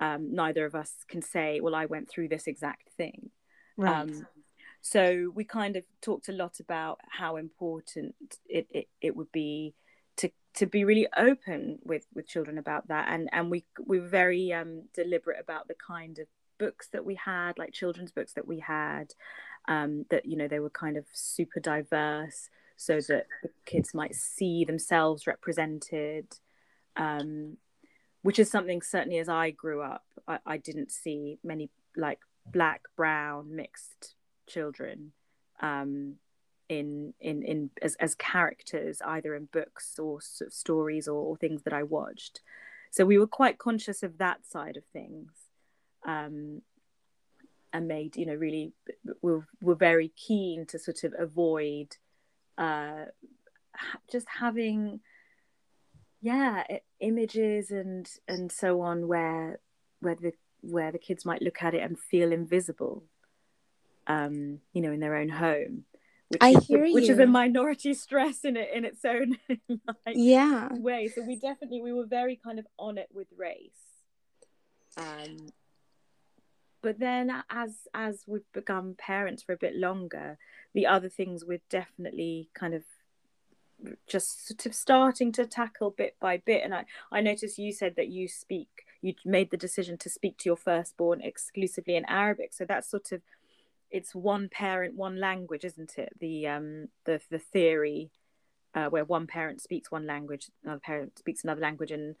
um, 0.00 0.34
neither 0.34 0.64
of 0.64 0.74
us 0.74 0.92
can 1.08 1.22
say, 1.22 1.60
well, 1.60 1.74
I 1.74 1.86
went 1.86 2.10
through 2.10 2.28
this 2.28 2.46
exact 2.46 2.90
thing. 2.96 3.30
Right. 3.76 3.94
Um, 3.94 4.26
so 4.80 5.32
we 5.34 5.44
kind 5.44 5.76
of 5.76 5.84
talked 6.00 6.28
a 6.28 6.32
lot 6.32 6.60
about 6.60 7.00
how 7.08 7.36
important 7.36 8.14
it, 8.46 8.66
it, 8.70 8.88
it 9.00 9.16
would 9.16 9.32
be 9.32 9.74
to 10.18 10.30
to 10.54 10.66
be 10.66 10.84
really 10.84 11.08
open 11.16 11.78
with 11.84 12.06
with 12.14 12.28
children 12.28 12.56
about 12.56 12.88
that 12.88 13.08
and 13.10 13.28
and 13.32 13.50
we 13.50 13.64
we 13.84 13.98
were 13.98 14.06
very 14.06 14.52
um, 14.52 14.84
deliberate 14.94 15.40
about 15.40 15.68
the 15.68 15.74
kind 15.74 16.18
of 16.18 16.26
books 16.58 16.88
that 16.92 17.04
we 17.04 17.14
had 17.14 17.58
like 17.58 17.72
children's 17.72 18.12
books 18.12 18.32
that 18.34 18.46
we 18.46 18.60
had 18.60 19.14
um, 19.68 20.06
that 20.10 20.26
you 20.26 20.36
know 20.36 20.48
they 20.48 20.60
were 20.60 20.70
kind 20.70 20.96
of 20.96 21.04
super 21.12 21.60
diverse 21.60 22.48
so 22.76 22.96
that 23.08 23.26
the 23.42 23.50
kids 23.64 23.94
might 23.94 24.14
see 24.14 24.64
themselves 24.64 25.26
represented 25.26 26.26
um, 26.96 27.56
which 28.26 28.40
is 28.40 28.50
something 28.50 28.82
certainly 28.82 29.18
as 29.18 29.28
I 29.28 29.50
grew 29.50 29.82
up, 29.82 30.04
I, 30.26 30.38
I 30.44 30.56
didn't 30.56 30.90
see 30.90 31.38
many 31.44 31.70
like 31.96 32.18
black, 32.44 32.82
brown, 32.96 33.54
mixed 33.54 34.16
children 34.48 35.12
um, 35.60 36.14
in 36.68 37.14
in 37.20 37.44
in 37.44 37.70
as, 37.80 37.94
as 38.00 38.16
characters 38.16 39.00
either 39.06 39.36
in 39.36 39.44
books 39.44 39.98
or 39.98 40.20
sort 40.20 40.48
of 40.48 40.54
stories 40.54 41.06
or, 41.06 41.14
or, 41.14 41.36
things 41.36 41.62
that 41.62 41.72
I 41.72 41.84
watched. 41.84 42.40
So 42.90 43.04
we 43.04 43.16
were 43.16 43.28
quite 43.28 43.58
conscious 43.58 44.02
of 44.02 44.18
that 44.18 44.44
side 44.44 44.76
of 44.76 44.84
things, 44.86 45.30
um, 46.06 46.62
and 47.72 47.88
made 47.88 48.16
you 48.16 48.24
know 48.24 48.34
really 48.34 48.72
we're 49.20 49.46
we're 49.60 49.74
very 49.74 50.08
keen 50.08 50.64
to 50.66 50.78
sort 50.78 51.04
of 51.04 51.14
avoid 51.18 51.96
uh, 52.56 53.04
just 54.10 54.26
having 54.40 55.00
yeah 56.22 56.64
images 57.00 57.70
and 57.70 58.08
and 58.26 58.50
so 58.50 58.80
on 58.80 59.06
where 59.06 59.60
where 60.00 60.14
the 60.14 60.32
where 60.62 60.90
the 60.90 60.98
kids 60.98 61.24
might 61.24 61.42
look 61.42 61.62
at 61.62 61.74
it 61.74 61.82
and 61.82 61.98
feel 61.98 62.32
invisible 62.32 63.04
um 64.06 64.60
you 64.72 64.80
know 64.80 64.92
in 64.92 65.00
their 65.00 65.14
own 65.14 65.28
home 65.28 65.84
which 66.28 66.42
I 66.42 66.50
is, 66.50 66.66
hear 66.66 66.82
which 66.92 67.06
you. 67.06 67.12
is 67.12 67.18
a 67.20 67.26
minority 67.26 67.94
stress 68.04 68.44
in 68.44 68.56
it 68.56 68.70
in 68.74 68.84
its 68.84 69.04
own 69.04 69.36
like, 69.48 70.16
yeah. 70.16 70.68
way. 70.72 71.08
So 71.14 71.22
we 71.22 71.36
definitely 71.36 71.80
we 71.82 71.92
were 71.92 72.06
very 72.06 72.36
kind 72.36 72.58
of 72.58 72.66
on 72.78 72.98
it 72.98 73.08
with 73.12 73.28
race. 73.36 73.70
Um 74.96 75.36
but 76.82 76.98
then 76.98 77.30
as 77.50 77.88
as 77.94 78.24
we've 78.26 78.52
become 78.52 78.94
parents 78.98 79.42
for 79.42 79.52
a 79.52 79.56
bit 79.56 79.76
longer 79.76 80.38
the 80.74 80.86
other 80.86 81.08
things 81.08 81.44
we're 81.44 81.60
definitely 81.70 82.48
kind 82.54 82.74
of 82.74 82.82
just 84.06 84.48
sort 84.48 84.66
of 84.66 84.74
starting 84.74 85.32
to 85.32 85.46
tackle 85.46 85.90
bit 85.90 86.16
by 86.20 86.38
bit. 86.38 86.62
And 86.64 86.74
I, 86.74 86.84
I 87.12 87.20
noticed 87.20 87.58
you 87.58 87.72
said 87.72 87.94
that 87.96 88.08
you 88.08 88.28
speak, 88.28 88.68
you 89.02 89.14
made 89.24 89.50
the 89.50 89.56
decision 89.56 89.98
to 89.98 90.08
speak 90.08 90.38
to 90.38 90.48
your 90.48 90.56
firstborn 90.56 91.20
exclusively 91.20 91.96
in 91.96 92.04
Arabic. 92.06 92.52
So 92.52 92.64
that's 92.64 92.90
sort 92.90 93.12
of, 93.12 93.22
it's 93.90 94.14
one 94.14 94.48
parent, 94.48 94.94
one 94.94 95.20
language, 95.20 95.64
isn't 95.64 95.98
it? 95.98 96.12
The 96.18 96.48
um 96.48 96.88
the 97.04 97.20
the 97.30 97.38
theory 97.38 98.10
uh, 98.74 98.88
where 98.88 99.04
one 99.04 99.26
parent 99.26 99.62
speaks 99.62 99.90
one 99.90 100.06
language, 100.06 100.50
another 100.64 100.80
parent 100.80 101.18
speaks 101.18 101.44
another 101.44 101.60
language, 101.60 101.92
and 101.92 102.16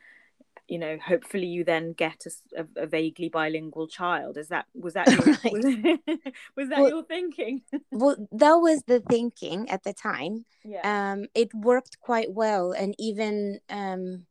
you 0.68 0.78
know 0.78 0.98
hopefully 1.04 1.46
you 1.46 1.64
then 1.64 1.92
get 1.92 2.24
a, 2.26 2.60
a, 2.60 2.84
a, 2.84 2.86
vaguely 2.86 3.28
bilingual 3.28 3.86
child. 3.86 4.36
Is 4.36 4.48
that 4.48 4.66
was 4.74 4.94
that 4.94 5.06
your, 5.10 5.20
right. 5.20 5.52
was, 5.52 5.64
was, 6.56 6.68
that 6.68 6.78
well, 6.78 6.88
your 6.88 7.02
thinking? 7.04 7.62
Well 7.90 8.16
that 8.32 8.54
was 8.54 8.82
the 8.86 9.00
thinking 9.00 9.70
at 9.70 9.84
the 9.84 9.92
time. 9.92 10.44
Yeah. 10.64 11.12
um 11.12 11.26
it 11.34 11.54
worked 11.54 12.00
quite 12.00 12.32
well. 12.32 12.72
And 12.72 12.94
even 12.98 13.60
um 13.70 14.26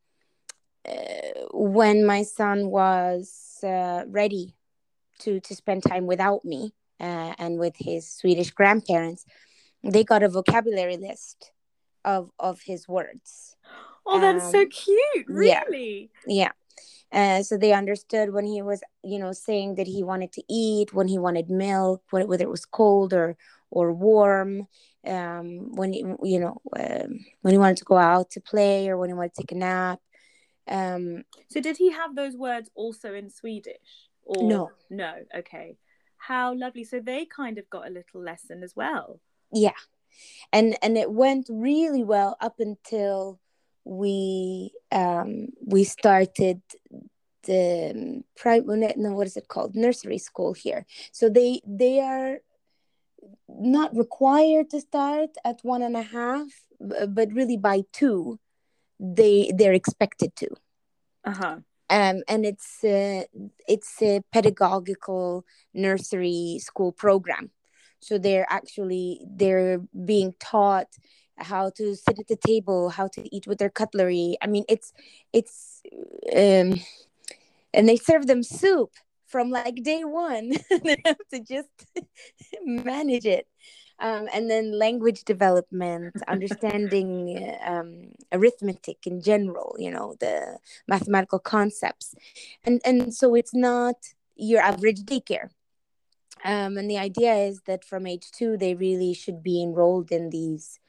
uh, 0.87 1.47
when 1.51 2.05
my 2.05 2.21
son 2.21 2.69
was 2.69 3.57
uh, 3.63 4.03
ready 4.07 4.55
to 5.19 5.39
to 5.39 5.55
spend 5.55 5.83
time 5.83 6.05
without 6.05 6.45
me 6.45 6.73
uh, 6.99 7.33
and 7.37 7.57
with 7.57 7.75
his 7.77 8.07
swedish 8.11 8.51
grandparents 8.51 9.25
they 9.83 10.03
got 10.03 10.23
a 10.23 10.29
vocabulary 10.29 10.97
list 10.97 11.51
of 12.03 12.29
of 12.37 12.61
his 12.61 12.87
words 12.87 13.55
Oh, 14.05 14.19
that's 14.19 14.45
um, 14.45 14.51
so 14.51 14.65
cute. 14.67 15.25
Really? 15.27 16.09
Yeah. 16.27 16.51
yeah. 17.11 17.37
Uh, 17.39 17.43
so 17.43 17.57
they 17.57 17.71
understood 17.71 18.33
when 18.33 18.45
he 18.45 18.61
was, 18.61 18.81
you 19.03 19.19
know, 19.19 19.31
saying 19.31 19.75
that 19.75 19.87
he 19.87 20.03
wanted 20.03 20.31
to 20.33 20.43
eat, 20.49 20.93
when 20.93 21.07
he 21.07 21.17
wanted 21.17 21.49
milk, 21.49 22.03
whether 22.09 22.43
it 22.43 22.49
was 22.49 22.65
cold 22.65 23.13
or 23.13 23.37
or 23.71 23.91
warm, 23.93 24.67
um, 25.05 25.75
when 25.75 25.91
he, 25.91 25.99
you 26.23 26.39
know, 26.39 26.61
um, 26.77 27.25
when 27.41 27.53
he 27.53 27.57
wanted 27.57 27.77
to 27.77 27.85
go 27.85 27.97
out 27.97 28.29
to 28.31 28.41
play 28.41 28.87
or 28.89 28.97
when 28.97 29.09
he 29.09 29.13
wanted 29.13 29.33
to 29.33 29.41
take 29.41 29.51
a 29.51 29.55
nap. 29.55 29.99
Um, 30.67 31.23
so 31.49 31.59
did 31.61 31.77
he 31.77 31.91
have 31.91 32.15
those 32.15 32.35
words 32.35 32.69
also 32.75 33.13
in 33.13 33.29
Swedish? 33.29 34.09
or 34.25 34.43
no 34.43 34.71
no 34.89 35.13
okay 35.35 35.77
how 36.17 36.53
lovely 36.53 36.83
so 36.83 36.99
they 36.99 37.25
kind 37.25 37.57
of 37.57 37.69
got 37.69 37.87
a 37.87 37.91
little 37.91 38.21
lesson 38.21 38.63
as 38.63 38.75
well 38.75 39.19
yeah 39.53 39.71
and 40.51 40.75
and 40.81 40.97
it 40.97 41.11
went 41.11 41.47
really 41.49 42.03
well 42.03 42.35
up 42.41 42.55
until 42.59 43.39
we 43.85 44.71
um 44.91 45.47
we 45.63 45.83
started 45.83 46.61
the 47.43 48.23
private 48.35 48.97
no 48.97 49.13
what 49.13 49.27
is 49.27 49.37
it 49.37 49.47
called? 49.47 49.75
Nursery 49.75 50.17
school 50.17 50.53
here. 50.53 50.85
So 51.11 51.29
they 51.29 51.61
they 51.65 51.99
are 51.99 52.39
not 53.47 53.95
required 53.95 54.69
to 54.71 54.81
start 54.81 55.29
at 55.43 55.59
one 55.61 55.81
and 55.81 55.95
a 55.95 56.01
half 56.01 56.47
but 56.79 57.31
really 57.31 57.57
by 57.57 57.83
two 57.93 58.39
they 58.99 59.51
they're 59.55 59.73
expected 59.73 60.35
to. 60.37 60.49
Uh-huh. 61.23 61.57
Um, 61.89 62.23
and 62.27 62.45
it's 62.45 62.83
uh, 62.83 63.23
it's 63.67 64.01
a 64.01 64.21
pedagogical 64.31 65.45
nursery 65.73 66.59
school 66.61 66.91
program. 66.91 67.51
So 67.99 68.17
they're 68.17 68.47
actually 68.49 69.21
they're 69.27 69.79
being 70.05 70.33
taught 70.39 70.87
how 71.37 71.69
to 71.71 71.95
sit 71.95 72.19
at 72.19 72.27
the 72.27 72.35
table 72.35 72.89
how 72.89 73.07
to 73.07 73.35
eat 73.35 73.47
with 73.47 73.57
their 73.57 73.69
cutlery. 73.69 74.37
I 74.41 74.47
mean 74.47 74.65
it's 74.69 74.93
it's 75.33 75.81
um 76.35 76.79
and 77.73 77.89
they 77.89 77.97
serve 77.97 78.27
them 78.27 78.43
soup 78.43 78.91
from 79.27 79.49
like 79.49 79.83
day 79.83 80.03
one. 80.03 80.53
They 80.83 80.97
have 81.05 81.17
to 81.33 81.39
just 81.39 81.69
manage 82.63 83.25
it. 83.25 83.47
Um, 83.97 84.27
and 84.33 84.49
then 84.49 84.77
language 84.77 85.23
development 85.23 86.15
understanding 86.27 87.55
um, 87.65 88.11
arithmetic 88.33 89.07
in 89.07 89.21
general 89.21 89.77
you 89.79 89.89
know 89.89 90.15
the 90.19 90.59
mathematical 90.87 91.39
concepts. 91.39 92.15
And 92.63 92.81
and 92.85 93.13
so 93.13 93.35
it's 93.35 93.53
not 93.53 93.95
your 94.35 94.61
average 94.61 95.01
daycare. 95.03 95.49
Um, 96.43 96.77
and 96.77 96.89
the 96.89 96.97
idea 96.97 97.33
is 97.33 97.61
that 97.65 97.83
from 97.83 98.05
age 98.05 98.29
two 98.31 98.57
they 98.57 98.75
really 98.75 99.13
should 99.13 99.41
be 99.41 99.63
enrolled 99.63 100.11
in 100.11 100.29
these 100.29 100.79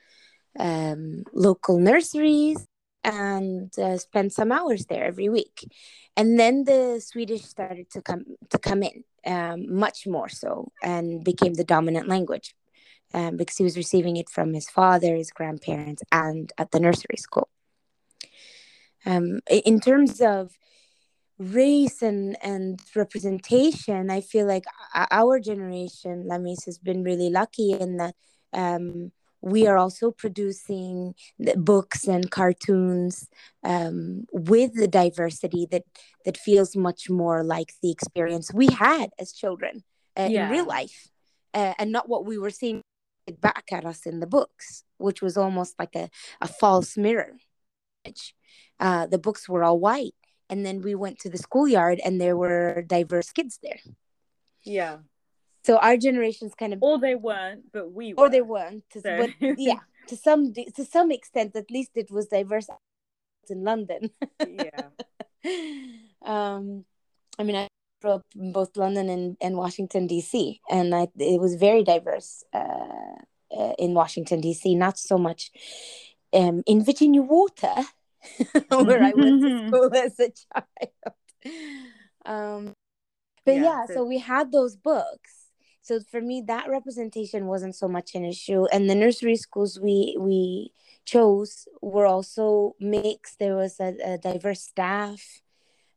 um, 0.58 1.24
local 1.32 1.78
nurseries 1.78 2.66
and 3.04 3.76
uh, 3.78 3.96
spend 3.96 4.32
some 4.32 4.50
hours 4.50 4.86
there 4.86 5.04
every 5.04 5.28
week. 5.28 5.70
And 6.16 6.38
then 6.38 6.64
the 6.64 7.00
swedish 7.04 7.42
started 7.42 7.90
to 7.90 8.02
come 8.02 8.24
to 8.50 8.58
come 8.58 8.82
in 8.82 9.04
um, 9.26 9.72
much 9.74 10.06
more 10.06 10.28
so 10.28 10.72
and 10.82 11.24
became 11.24 11.54
the 11.54 11.64
dominant 11.64 12.08
language 12.08 12.54
um, 13.14 13.36
because 13.36 13.56
he 13.56 13.64
was 13.64 13.76
receiving 13.76 14.16
it 14.16 14.28
from 14.28 14.54
his 14.54 14.68
father 14.68 15.14
his 15.14 15.30
grandparents 15.30 16.02
and 16.10 16.52
at 16.58 16.70
the 16.70 16.80
nursery 16.80 17.16
school. 17.16 17.48
Um, 19.04 19.40
in 19.48 19.78
terms 19.80 20.20
of 20.20 20.58
race 21.38 22.00
and 22.00 22.36
and 22.42 22.80
representation 22.94 24.10
i 24.10 24.22
feel 24.22 24.46
like 24.46 24.64
our 25.10 25.38
generation 25.38 26.24
Lamees 26.24 26.64
has 26.64 26.78
been 26.78 27.04
really 27.04 27.28
lucky 27.28 27.72
in 27.72 27.98
that 27.98 28.14
um, 28.54 29.12
we 29.46 29.68
are 29.68 29.78
also 29.78 30.10
producing 30.10 31.14
books 31.54 32.08
and 32.08 32.32
cartoons 32.32 33.28
um, 33.62 34.26
with 34.32 34.74
the 34.74 34.88
diversity 34.88 35.68
that 35.70 35.84
that 36.24 36.36
feels 36.36 36.74
much 36.74 37.08
more 37.08 37.44
like 37.44 37.72
the 37.80 37.92
experience 37.92 38.52
we 38.52 38.66
had 38.66 39.10
as 39.20 39.32
children 39.32 39.84
uh, 40.18 40.26
yeah. 40.28 40.46
in 40.46 40.50
real 40.50 40.66
life 40.66 41.08
uh, 41.54 41.74
and 41.78 41.92
not 41.92 42.08
what 42.08 42.26
we 42.26 42.36
were 42.36 42.50
seeing 42.50 42.82
back 43.40 43.66
at 43.70 43.84
us 43.84 44.04
in 44.04 44.18
the 44.18 44.26
books 44.26 44.82
which 44.98 45.22
was 45.22 45.36
almost 45.36 45.74
like 45.78 45.94
a, 45.94 46.10
a 46.40 46.48
false 46.48 46.96
mirror 46.96 47.32
uh, 48.80 49.06
the 49.06 49.18
books 49.18 49.48
were 49.48 49.62
all 49.62 49.78
white 49.78 50.14
and 50.50 50.66
then 50.66 50.82
we 50.82 50.96
went 50.96 51.20
to 51.20 51.30
the 51.30 51.38
schoolyard 51.38 52.00
and 52.04 52.20
there 52.20 52.36
were 52.36 52.82
diverse 52.86 53.30
kids 53.32 53.58
there. 53.62 53.80
Yeah 54.62 54.98
so 55.66 55.78
our 55.78 55.96
generation's 55.96 56.54
kind 56.54 56.72
of 56.72 56.78
or 56.82 56.98
they 56.98 57.14
weren't 57.14 57.64
but 57.72 57.92
we 57.92 58.14
were. 58.14 58.24
or 58.24 58.30
they 58.30 58.42
weren't 58.42 58.84
so. 58.92 59.00
but 59.02 59.30
yeah 59.58 59.80
to 60.06 60.16
some 60.16 60.52
to 60.54 60.84
some 60.84 61.10
extent 61.10 61.54
at 61.56 61.70
least 61.70 61.90
it 61.94 62.10
was 62.10 62.26
diverse 62.26 62.68
in 63.50 63.64
london 63.64 64.10
yeah 64.48 64.88
um 66.24 66.84
i 67.38 67.42
mean 67.42 67.56
i 67.56 67.68
grew 68.00 68.12
up 68.12 68.26
in 68.34 68.52
both 68.52 68.76
london 68.76 69.08
and, 69.08 69.36
and 69.40 69.56
washington 69.56 70.08
dc 70.08 70.58
and 70.70 70.94
I, 70.94 71.08
it 71.18 71.40
was 71.40 71.54
very 71.54 71.82
diverse 71.82 72.44
uh, 72.52 73.18
uh, 73.56 73.72
in 73.78 73.94
washington 73.94 74.40
dc 74.40 74.76
not 74.76 74.98
so 74.98 75.18
much 75.18 75.50
um, 76.32 76.62
in 76.66 76.84
virginia 76.84 77.22
water 77.22 77.74
where 78.68 79.02
I 79.02 79.12
went 79.14 79.42
to 79.42 79.68
school 79.68 79.94
as 79.94 80.18
a 80.18 80.32
child. 80.32 81.14
Um, 82.24 82.74
but 83.44 83.54
yeah, 83.54 83.62
yeah 83.62 83.86
so 83.86 84.04
we 84.04 84.18
had 84.18 84.52
those 84.52 84.76
books. 84.76 85.45
So 85.86 86.00
for 86.00 86.20
me, 86.20 86.42
that 86.48 86.68
representation 86.68 87.46
wasn't 87.46 87.76
so 87.76 87.86
much 87.86 88.16
an 88.16 88.24
issue. 88.24 88.66
And 88.72 88.90
the 88.90 88.96
nursery 88.96 89.36
schools 89.36 89.78
we 89.78 90.16
we 90.18 90.72
chose 91.04 91.68
were 91.80 92.06
also 92.06 92.74
mixed. 92.80 93.38
There 93.38 93.54
was 93.54 93.78
a, 93.78 93.94
a 94.04 94.18
diverse 94.18 94.62
staff, 94.62 95.22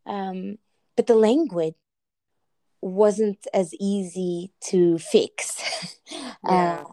um, 0.05 0.59
but 0.95 1.07
the 1.07 1.15
language 1.15 1.73
wasn't 2.81 3.47
as 3.51 3.73
easy 3.79 4.51
to 4.69 4.99
fix. 4.99 5.57
Yeah. 6.43 6.83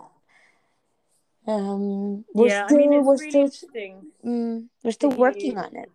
Uh, 1.46 1.50
um, 1.50 2.24
we're 2.34 2.48
yeah, 2.48 2.66
still, 2.66 2.76
I 2.76 2.80
mean, 2.80 3.04
we're 3.04 3.16
really 3.16 3.48
still, 3.48 4.02
mm, 4.24 4.66
we're 4.82 4.90
still 4.90 5.10
working 5.10 5.56
on 5.56 5.74
it. 5.76 5.90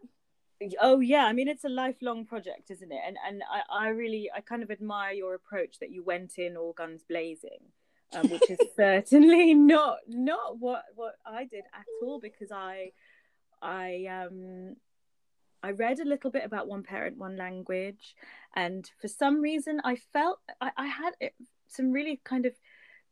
Oh 0.80 1.00
yeah, 1.00 1.26
I 1.26 1.34
mean 1.34 1.48
it's 1.48 1.64
a 1.64 1.70
lifelong 1.70 2.26
project, 2.26 2.72
isn't 2.72 2.92
it? 2.92 3.02
And 3.06 3.18
and 3.28 3.44
I, 3.50 3.86
I 3.86 3.90
really 3.90 4.30
I 4.36 4.42
kind 4.42 4.64
of 4.64 4.72
admire 4.72 5.14
your 5.14 5.34
approach 5.34 5.80
that 5.80 5.92
you 5.92 6.04
went 6.04 6.38
in 6.38 6.58
all 6.58 6.74
guns 6.74 7.04
blazing, 7.08 7.62
um, 8.14 8.30
which 8.30 8.50
is 8.50 8.60
certainly 8.76 9.54
not 9.54 9.98
not 10.08 10.60
what 10.60 10.84
what 10.96 11.16
I 11.26 11.46
did 11.46 11.64
at 11.74 11.86
all 12.04 12.20
because 12.20 12.52
I 12.52 12.92
I 13.62 14.06
um 14.06 14.76
I 15.64 15.72
read 15.72 16.00
a 16.00 16.06
little 16.06 16.32
bit 16.32 16.46
about 16.46 16.68
one 16.68 16.84
parent 16.84 17.18
one 17.18 17.38
language, 17.38 18.16
and 18.56 18.90
for 19.00 19.08
some 19.08 19.42
reason 19.42 19.82
I 19.84 19.96
felt 19.96 20.40
I, 20.60 20.72
I 20.78 20.88
had 20.88 21.14
some 21.68 21.92
really 21.92 22.22
kind 22.24 22.46
of 22.46 22.54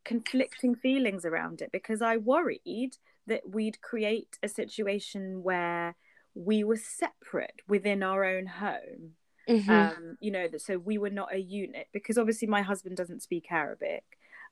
conflicting 0.05 0.75
feelings 0.75 1.25
around 1.25 1.61
it 1.61 1.71
because 1.71 2.01
I 2.01 2.17
worried 2.17 2.97
that 3.27 3.49
we'd 3.49 3.81
create 3.81 4.37
a 4.41 4.47
situation 4.47 5.43
where 5.43 5.95
we 6.39 6.63
were 6.63 6.77
separate 6.77 7.61
within 7.67 8.01
our 8.01 8.23
own 8.23 8.45
home. 8.45 9.11
Mm-hmm. 9.49 9.69
Um, 9.69 10.17
you 10.19 10.31
know, 10.31 10.47
that 10.47 10.61
so 10.61 10.77
we 10.77 10.97
were 10.97 11.09
not 11.09 11.33
a 11.33 11.39
unit 11.39 11.87
because 11.91 12.17
obviously 12.17 12.47
my 12.47 12.61
husband 12.61 12.95
doesn't 12.95 13.23
speak 13.23 13.47
Arabic. 13.51 14.03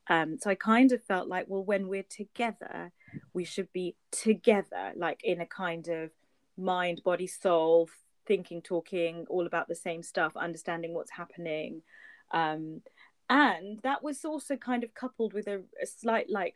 Um, 0.09 0.37
so 0.39 0.49
I 0.49 0.55
kind 0.55 0.91
of 0.91 1.03
felt 1.03 1.27
like, 1.27 1.45
well, 1.47 1.63
when 1.63 1.87
we're 1.87 2.03
together, 2.03 2.91
we 3.33 3.43
should 3.43 3.71
be 3.73 3.95
together, 4.11 4.93
like 4.95 5.21
in 5.23 5.41
a 5.41 5.45
kind 5.45 5.87
of 5.87 6.11
mind, 6.57 7.01
body, 7.03 7.27
soul, 7.27 7.89
thinking, 8.25 8.61
talking, 8.61 9.25
all 9.29 9.45
about 9.45 9.67
the 9.67 9.75
same 9.75 10.01
stuff, 10.01 10.35
understanding 10.35 10.93
what's 10.93 11.11
happening. 11.11 11.83
Um, 12.31 12.81
and 13.29 13.79
that 13.83 14.03
was 14.03 14.23
also 14.25 14.55
kind 14.55 14.83
of 14.83 14.93
coupled 14.93 15.33
with 15.33 15.47
a, 15.47 15.61
a 15.81 15.85
slight 15.85 16.29
like 16.29 16.55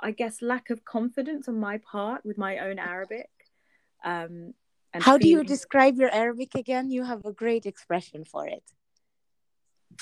i 0.00 0.10
guess 0.10 0.42
lack 0.42 0.70
of 0.70 0.84
confidence 0.84 1.48
on 1.48 1.58
my 1.58 1.78
part 1.78 2.24
with 2.24 2.38
my 2.38 2.58
own 2.58 2.78
arabic 2.78 3.30
um 4.06 4.54
and 4.94 5.02
how 5.02 5.18
do 5.18 5.28
you 5.28 5.44
describe 5.44 5.96
your 5.96 6.10
arabic 6.10 6.54
again? 6.54 6.90
You 6.90 7.02
have 7.04 7.24
a 7.26 7.32
great 7.32 7.66
expression 7.66 8.24
for 8.24 8.46
it. 8.46 8.62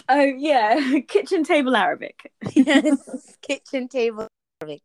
Oh 0.09 0.23
yeah. 0.23 1.01
Kitchen 1.09 1.43
table 1.45 1.75
arabic. 1.75 2.31
Yes 2.53 3.37
kitchen 3.43 3.89
table 3.89 4.29
arabic. 4.61 4.83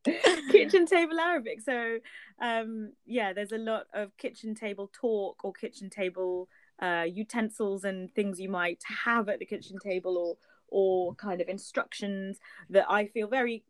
Kitchen 0.49 0.85
table 0.85 1.19
arabic. 1.19 1.61
So 1.61 1.99
um 2.41 2.93
yeah 3.05 3.33
there's 3.33 3.51
a 3.51 3.57
lot 3.57 3.85
of 3.93 4.15
kitchen 4.17 4.55
table 4.55 4.89
talk 4.93 5.43
or 5.43 5.53
kitchen 5.53 5.89
table 5.89 6.47
uh, 6.81 7.05
utensils 7.05 7.83
and 7.83 8.09
things 8.15 8.39
you 8.39 8.47
might 8.47 8.81
have 9.05 9.27
at 9.27 9.39
the 9.39 9.45
kitchen 9.45 9.77
table 9.83 10.17
or 10.17 10.37
or 10.71 11.13
kind 11.15 11.41
of 11.41 11.49
instructions 11.49 12.39
that 12.69 12.85
I 12.89 13.07
feel 13.07 13.27
very 13.27 13.63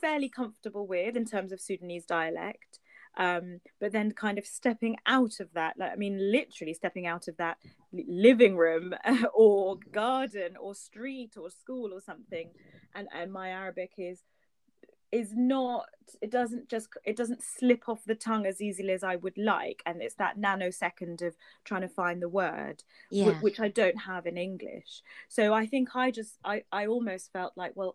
fairly 0.00 0.28
comfortable 0.28 0.86
with 0.86 1.16
in 1.16 1.24
terms 1.24 1.52
of 1.52 1.60
Sudanese 1.60 2.06
dialect. 2.06 2.78
Um, 3.16 3.60
but 3.80 3.92
then 3.92 4.12
kind 4.12 4.38
of 4.38 4.46
stepping 4.46 4.96
out 5.06 5.40
of 5.40 5.52
that, 5.54 5.74
like 5.78 5.92
I 5.92 5.96
mean, 5.96 6.32
literally 6.32 6.74
stepping 6.74 7.06
out 7.06 7.28
of 7.28 7.36
that 7.36 7.58
living 7.92 8.56
room 8.56 8.94
or 9.34 9.76
garden 9.92 10.56
or 10.60 10.74
street 10.74 11.36
or 11.36 11.50
school 11.50 11.92
or 11.92 12.00
something, 12.00 12.50
and 12.94 13.08
and 13.14 13.32
my 13.32 13.50
Arabic 13.50 13.92
is 13.98 14.22
is 15.14 15.32
not 15.32 15.86
it 16.20 16.30
doesn't 16.32 16.68
just 16.68 16.88
it 17.04 17.16
doesn't 17.16 17.40
slip 17.40 17.88
off 17.88 18.04
the 18.04 18.16
tongue 18.16 18.46
as 18.46 18.60
easily 18.60 18.92
as 18.92 19.04
i 19.04 19.14
would 19.14 19.38
like. 19.38 19.80
And 19.86 20.02
it's 20.02 20.16
that 20.16 20.40
nanosecond 20.40 21.22
of 21.22 21.36
trying 21.64 21.82
to 21.82 21.88
find 21.88 22.20
the 22.20 22.28
word 22.28 22.82
yeah. 23.12 23.26
w- 23.26 23.40
which 23.40 23.60
i 23.60 23.68
don't 23.68 24.00
have 24.02 24.26
in 24.26 24.36
english. 24.36 25.02
So 25.28 25.54
i 25.54 25.66
think 25.66 25.94
i 25.94 26.10
just 26.10 26.38
i 26.44 26.64
i 26.72 26.88
almost 26.88 27.32
felt 27.32 27.52
like 27.56 27.72
well 27.76 27.94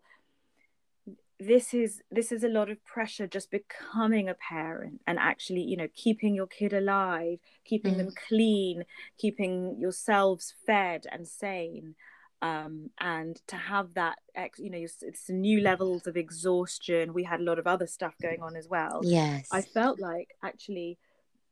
this 1.40 1.72
is 1.72 2.02
this 2.10 2.30
is 2.30 2.44
a 2.44 2.48
lot 2.48 2.70
of 2.70 2.84
pressure 2.84 3.26
just 3.26 3.50
becoming 3.50 4.28
a 4.28 4.34
parent 4.34 5.00
and 5.06 5.18
actually 5.18 5.62
you 5.62 5.76
know 5.76 5.88
keeping 5.94 6.34
your 6.34 6.46
kid 6.46 6.72
alive 6.72 7.38
keeping 7.64 7.94
mm. 7.94 7.96
them 7.96 8.10
clean 8.28 8.84
keeping 9.18 9.76
yourselves 9.78 10.54
fed 10.66 11.06
and 11.10 11.26
sane 11.26 11.94
um, 12.42 12.88
and 12.98 13.40
to 13.48 13.56
have 13.56 13.94
that 13.94 14.18
ex, 14.34 14.58
you 14.58 14.70
know 14.70 14.78
it's 14.78 15.28
new 15.28 15.60
levels 15.60 16.06
of 16.06 16.16
exhaustion. 16.16 17.12
We 17.12 17.24
had 17.24 17.40
a 17.40 17.42
lot 17.42 17.58
of 17.58 17.66
other 17.66 17.86
stuff 17.86 18.14
going 18.20 18.40
on 18.40 18.56
as 18.56 18.66
well. 18.66 19.00
Yes. 19.02 19.48
i 19.52 19.60
felt 19.60 20.00
like 20.00 20.34
actually 20.42 20.96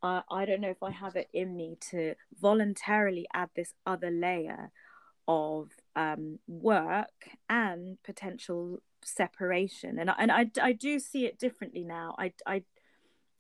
uh, 0.03 0.22
i 0.31 0.46
don't 0.46 0.61
know 0.61 0.70
if 0.70 0.83
i 0.83 0.90
have 0.90 1.16
it 1.16 1.29
in 1.33 1.57
me 1.57 1.77
to 1.90 2.14
voluntarily 2.40 3.27
add 3.35 3.51
this 3.55 3.74
other 3.85 4.11
layer 4.11 4.70
of 5.27 5.68
um, 5.94 6.38
work 6.48 7.29
and 7.51 7.98
potential 8.03 8.81
separation. 9.05 9.99
And 9.99 10.11
I, 10.11 10.15
and 10.19 10.33
I, 10.33 10.51
I 10.61 10.73
do 10.73 10.99
see 10.99 11.27
it 11.27 11.39
differently 11.39 11.85
now. 11.85 12.15
I, 12.19 12.33
I 12.47 12.63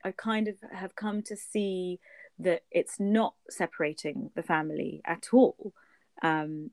I 0.04 0.12
kind 0.12 0.48
of 0.48 0.56
have 0.72 0.94
come 0.94 1.22
to 1.22 1.36
see 1.36 1.98
that 2.38 2.62
it's 2.70 3.00
not 3.00 3.34
separating 3.50 4.30
the 4.36 4.42
family 4.42 5.02
at 5.04 5.28
all. 5.32 5.72
Um, 6.22 6.70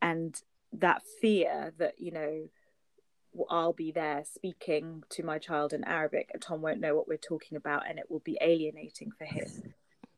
and 0.00 0.40
that 0.72 1.02
fear 1.20 1.72
that 1.78 1.94
you 1.98 2.12
know 2.12 2.48
I'll 3.50 3.72
be 3.72 3.92
there 3.92 4.24
speaking 4.24 5.04
to 5.10 5.22
my 5.22 5.38
child 5.38 5.72
in 5.72 5.84
Arabic 5.84 6.30
and 6.32 6.40
Tom 6.40 6.62
won't 6.62 6.80
know 6.80 6.94
what 6.94 7.08
we're 7.08 7.16
talking 7.16 7.56
about 7.56 7.88
and 7.88 7.98
it 7.98 8.10
will 8.10 8.20
be 8.20 8.38
alienating 8.40 9.10
for 9.16 9.24
him 9.24 9.74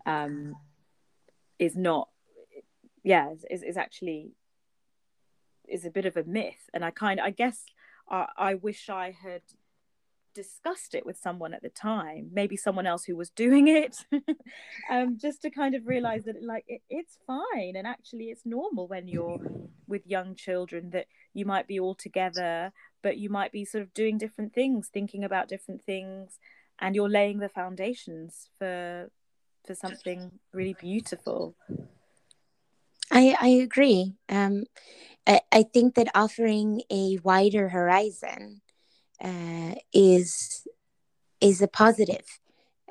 um, 0.07 0.57
is 1.59 1.77
not 1.77 2.09
yeah 3.03 3.33
is, 3.51 3.63
is 3.63 3.77
actually 3.77 4.33
is 5.69 5.85
a 5.85 5.91
bit 5.91 6.07
of 6.07 6.17
a 6.17 6.25
myth. 6.25 6.71
And 6.73 6.85
I 6.85 6.91
kind 6.91 7.21
I 7.21 7.31
guess 7.31 7.65
I, 8.11 8.55
wish 8.55 8.89
I 8.89 9.11
had 9.11 9.43
discussed 10.35 10.95
it 10.95 11.05
with 11.05 11.19
someone 11.19 11.53
at 11.53 11.63
the 11.63 11.69
time 11.69 12.29
maybe 12.33 12.57
someone 12.57 12.87
else 12.87 13.05
who 13.05 13.17
was 13.17 13.31
doing 13.31 13.67
it 13.67 13.97
um, 14.91 15.19
just 15.21 15.43
to 15.43 15.51
kind 15.51 15.75
of 15.75 15.87
realize 15.87 16.25
that 16.25 16.37
like 16.43 16.65
it, 16.69 16.81
it's 16.89 17.19
fine. 17.27 17.75
And 17.75 17.87
actually 17.87 18.27
it's 18.27 18.47
normal 18.47 18.87
when 18.87 19.09
you're 19.09 19.41
with 19.89 20.07
young 20.07 20.37
children 20.37 20.91
that 20.91 21.07
you 21.35 21.45
might 21.45 21.67
be 21.67 21.81
all 21.81 21.95
together 21.95 22.73
but 23.03 23.19
you 23.19 23.31
might 23.31 23.53
be 23.53 23.65
sort 23.65 23.83
of 23.83 23.93
doing 23.95 24.17
different 24.17 24.55
things 24.55 24.89
thinking 24.93 25.25
about 25.25 25.49
different 25.49 25.83
things 25.83 26.39
and 26.79 26.95
you're 26.95 27.09
laying 27.09 27.39
the 27.39 27.49
foundations 27.49 28.49
for 28.59 29.11
for 29.67 29.75
something 29.75 30.31
really 30.53 30.77
beautiful 30.81 31.57
i 33.11 33.37
i 33.41 33.49
agree 33.49 34.15
um 34.29 34.65
I, 35.27 35.43
I 35.53 35.63
think 35.63 35.95
that 35.97 36.09
offering 36.15 36.83
a 36.91 37.19
wider 37.23 37.69
horizon 37.69 38.63
uh, 39.23 39.75
is 39.93 40.67
is 41.41 41.63
a 41.63 41.69
positive 41.69 42.25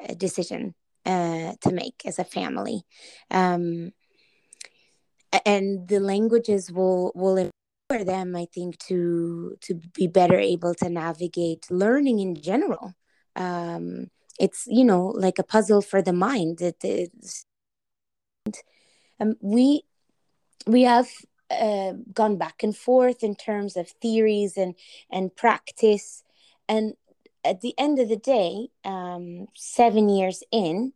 uh, 0.04 0.14
decision 0.16 0.76
uh, 1.06 1.54
to 1.62 1.72
make 1.72 2.04
as 2.06 2.20
a 2.20 2.24
family, 2.24 2.84
um, 3.32 3.92
and 5.46 5.88
the 5.88 6.00
languages 6.00 6.72
will 6.72 7.12
will 7.16 7.38
empower 7.38 8.04
them. 8.04 8.36
I 8.36 8.48
think 8.54 8.78
to 8.88 9.58
to 9.62 9.76
be 9.94 10.08
better 10.08 10.38
able 10.40 10.74
to 10.76 10.90
navigate 10.90 11.70
learning 11.70 12.20
in 12.20 12.36
general. 12.36 12.94
Um, 13.36 14.10
it's 14.40 14.66
you 14.68 14.86
know 14.86 15.08
like 15.08 15.40
a 15.40 15.44
puzzle 15.44 15.82
for 15.82 16.02
the 16.02 16.14
mind. 16.14 16.62
It 16.62 16.78
is. 16.84 17.46
Um, 19.20 19.36
we 19.42 19.84
we 20.68 20.84
have 20.84 21.08
uh, 21.50 21.94
gone 22.14 22.38
back 22.38 22.62
and 22.64 22.76
forth 22.76 23.24
in 23.24 23.36
terms 23.36 23.78
of 23.78 23.90
theories 23.90 24.58
and 24.58 24.76
and 25.12 25.36
practice. 25.36 26.24
And 26.68 26.94
at 27.44 27.62
the 27.62 27.74
end 27.78 28.00
of 28.00 28.10
the 28.10 28.18
day 28.18 28.68
um, 28.84 29.48
seven 29.56 30.10
years 30.10 30.44
in 30.52 30.94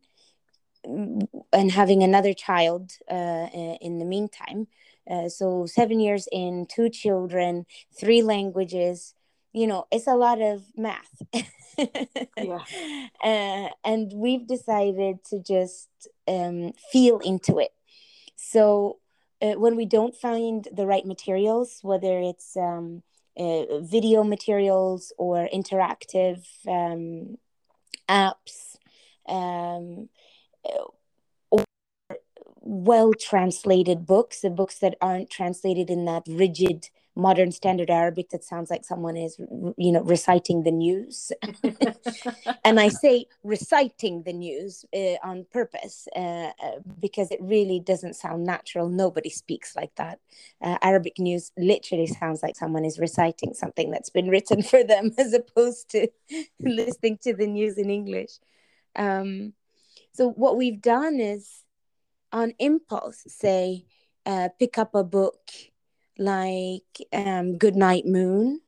mm, 0.86 1.28
and 1.54 1.72
having 1.72 2.04
another 2.04 2.34
child 2.34 2.92
uh, 3.10 3.48
in 3.82 4.00
the 4.00 4.06
meantime 4.06 4.68
uh, 5.10 5.30
so 5.30 5.66
seven 5.66 6.00
years 6.00 6.28
in 6.32 6.66
two 6.70 6.90
children 6.90 7.66
three 7.98 8.22
languages 8.22 9.14
you 9.54 9.66
know 9.68 9.88
it's 9.92 10.08
a 10.08 10.16
lot 10.16 10.42
of 10.42 10.64
math. 10.76 11.22
Yeah. 12.38 12.60
Uh, 13.24 13.70
and 13.84 14.12
we've 14.14 14.48
decided 14.48 15.24
to 15.26 15.40
just 15.40 15.90
um, 16.28 16.74
feel 16.92 17.20
into 17.20 17.60
it. 17.60 17.72
So 18.36 19.00
uh, 19.41 19.54
when 19.54 19.75
we 19.75 19.86
don't 19.86 20.15
find 20.15 20.67
the 20.71 20.86
right 20.86 21.06
materials, 21.06 21.80
whether 21.82 22.19
it's 22.19 22.56
um, 22.56 23.04
uh, 23.38 23.80
video 23.80 24.23
materials 24.23 25.12
or 25.17 25.47
interactive 25.54 26.45
um, 26.67 27.38
apps, 28.08 28.77
um, 29.27 30.10
or 31.49 31.65
well 32.62 33.13
translated 33.13 34.06
books, 34.06 34.41
the 34.41 34.49
books 34.49 34.80
that 34.80 34.95
aren't 35.01 35.30
translated 35.30 35.89
in 35.89 36.06
that 36.06 36.23
rigid 36.27 36.89
modern 37.15 37.52
standard 37.52 37.89
Arabic 37.89 38.30
that 38.30 38.43
sounds 38.43 38.69
like 38.69 38.86
someone 38.86 39.17
is, 39.17 39.38
you 39.78 39.91
know, 39.91 40.02
reciting 40.02 40.63
the 40.63 40.71
news. 40.71 41.32
and 42.65 42.80
I 42.80 42.88
say 42.88 43.26
reciting 43.43 44.24
the 44.24 44.34
news 44.34 44.86
uh, 44.93 45.17
on 45.24 45.45
purpose 45.52 46.08
uh, 46.15 46.52
uh, 46.63 46.80
because 47.00 47.32
it 47.32 47.39
really 47.41 47.80
doesn't 47.80 48.15
sound 48.15 48.45
natural. 48.45 48.88
Nobody 48.88 49.30
speaks 49.30 49.76
like 49.76 49.93
that. 49.95 50.19
Uh, 50.62 50.78
Arabic 50.82 51.19
news 51.19 51.52
literally 51.58 52.08
sounds 52.08 52.41
like 52.41 52.56
someone 52.56 52.86
is 52.86 53.00
reciting 53.00 53.54
something 53.54 53.91
that's 53.91 54.10
been 54.10 54.30
written 54.30 54.63
for 54.71 54.84
them 54.84 55.12
as 55.17 55.34
opposed 55.34 55.89
to 55.89 56.08
listening 56.60 57.17
to 57.24 57.34
the 57.34 57.47
news 57.47 57.78
in 57.78 57.89
English. 57.89 58.32
Um, 58.95 59.54
so 60.13 60.30
what 60.30 60.58
we've 60.58 60.82
done 60.82 61.19
is 61.19 61.63
on 62.32 62.54
impulse 62.60 63.24
say, 63.28 63.86
uh, 64.26 64.50
pick 64.60 64.78
up 64.78 64.95
a 64.95 65.04
book 65.04 65.39
like 66.21 67.07
um, 67.12 67.59
Goodnight 67.59 68.07
Moon, 68.07 68.61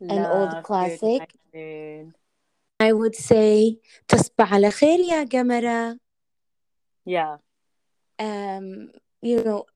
Love 0.00 0.18
an 0.18 0.26
old 0.26 0.64
classic. 0.64 1.34
I 2.80 2.92
would 2.92 3.14
say 3.14 3.78
تصبح 4.08 4.54
على 4.54 4.70
خير 4.70 4.98
يا 5.00 5.24
قمرة. 5.24 5.98
Yeah. 7.04 7.36
Um, 8.18 8.90
you 9.22 9.44
know, 9.44 9.66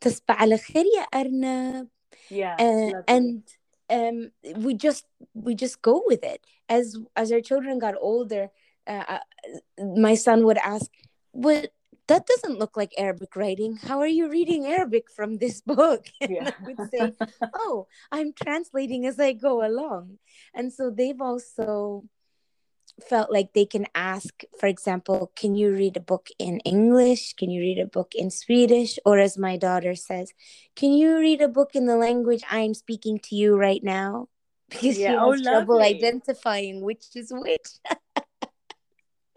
تصبح 0.00 0.42
على 0.42 0.58
خير 0.58 0.84
يا 0.96 1.02
أرنب. 1.02 1.88
Yeah. 2.30 2.56
Uh, 2.60 3.02
and 3.08 3.42
um, 3.88 4.30
we 4.56 4.74
just 4.74 5.06
we 5.34 5.54
just 5.54 5.82
go 5.82 6.02
with 6.06 6.22
it. 6.22 6.46
As 6.68 6.96
as 7.16 7.32
our 7.32 7.40
children 7.40 7.78
got 7.78 7.94
older, 7.98 8.50
uh, 8.86 9.04
uh 9.08 9.84
my 9.96 10.14
son 10.14 10.44
would 10.44 10.58
ask, 10.58 10.90
"What 11.32 11.72
that 12.07 12.27
doesn't 12.27 12.59
look 12.59 12.77
like 12.77 12.93
Arabic 12.97 13.35
writing. 13.35 13.77
How 13.77 13.99
are 13.99 14.07
you 14.07 14.29
reading 14.29 14.65
Arabic 14.65 15.09
from 15.09 15.37
this 15.37 15.61
book? 15.65 16.05
Yeah. 16.21 16.51
I 16.59 16.63
would 16.63 16.91
say, 16.91 17.13
oh, 17.53 17.87
I'm 18.11 18.33
translating 18.33 19.05
as 19.05 19.19
I 19.19 19.33
go 19.33 19.65
along. 19.65 20.17
And 20.53 20.73
so 20.73 20.89
they've 20.89 21.21
also 21.21 22.05
felt 23.01 23.31
like 23.31 23.53
they 23.53 23.65
can 23.65 23.85
ask, 23.93 24.43
for 24.59 24.67
example, 24.67 25.31
can 25.35 25.55
you 25.55 25.71
read 25.71 25.97
a 25.97 26.01
book 26.01 26.29
in 26.39 26.59
English? 26.61 27.33
Can 27.33 27.49
you 27.49 27.61
read 27.61 27.79
a 27.79 27.85
book 27.85 28.13
in 28.15 28.31
Swedish? 28.31 28.97
Or 29.05 29.19
as 29.19 29.37
my 29.37 29.57
daughter 29.57 29.95
says, 29.95 30.31
can 30.75 30.93
you 30.93 31.19
read 31.19 31.41
a 31.41 31.47
book 31.47 31.71
in 31.75 31.85
the 31.85 31.97
language 31.97 32.43
I'm 32.49 32.73
speaking 32.73 33.19
to 33.19 33.35
you 33.35 33.55
right 33.55 33.83
now? 33.83 34.29
Because 34.69 34.97
yeah, 34.97 35.11
she 35.11 35.17
oh, 35.17 35.31
has 35.31 35.41
oh, 35.41 35.43
trouble 35.43 35.81
identifying 35.81 36.81
which 36.81 37.15
is 37.15 37.31
which. 37.31 37.67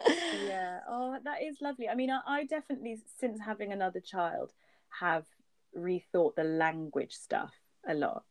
Yeah. 0.07 0.81
Oh 0.89 1.17
that 1.25 1.43
is 1.43 1.61
lovely. 1.61 1.89
I 1.89 1.95
mean 1.95 2.11
I, 2.11 2.21
I, 2.27 2.45
definitely 2.45 2.99
since 3.19 3.41
having 3.41 3.73
another 3.73 4.01
child 4.01 4.53
have 5.01 5.25
rethought 5.77 6.35
the 6.37 6.45
language 6.45 7.13
stuff 7.13 7.55
a 7.87 7.95
lot. 7.95 8.25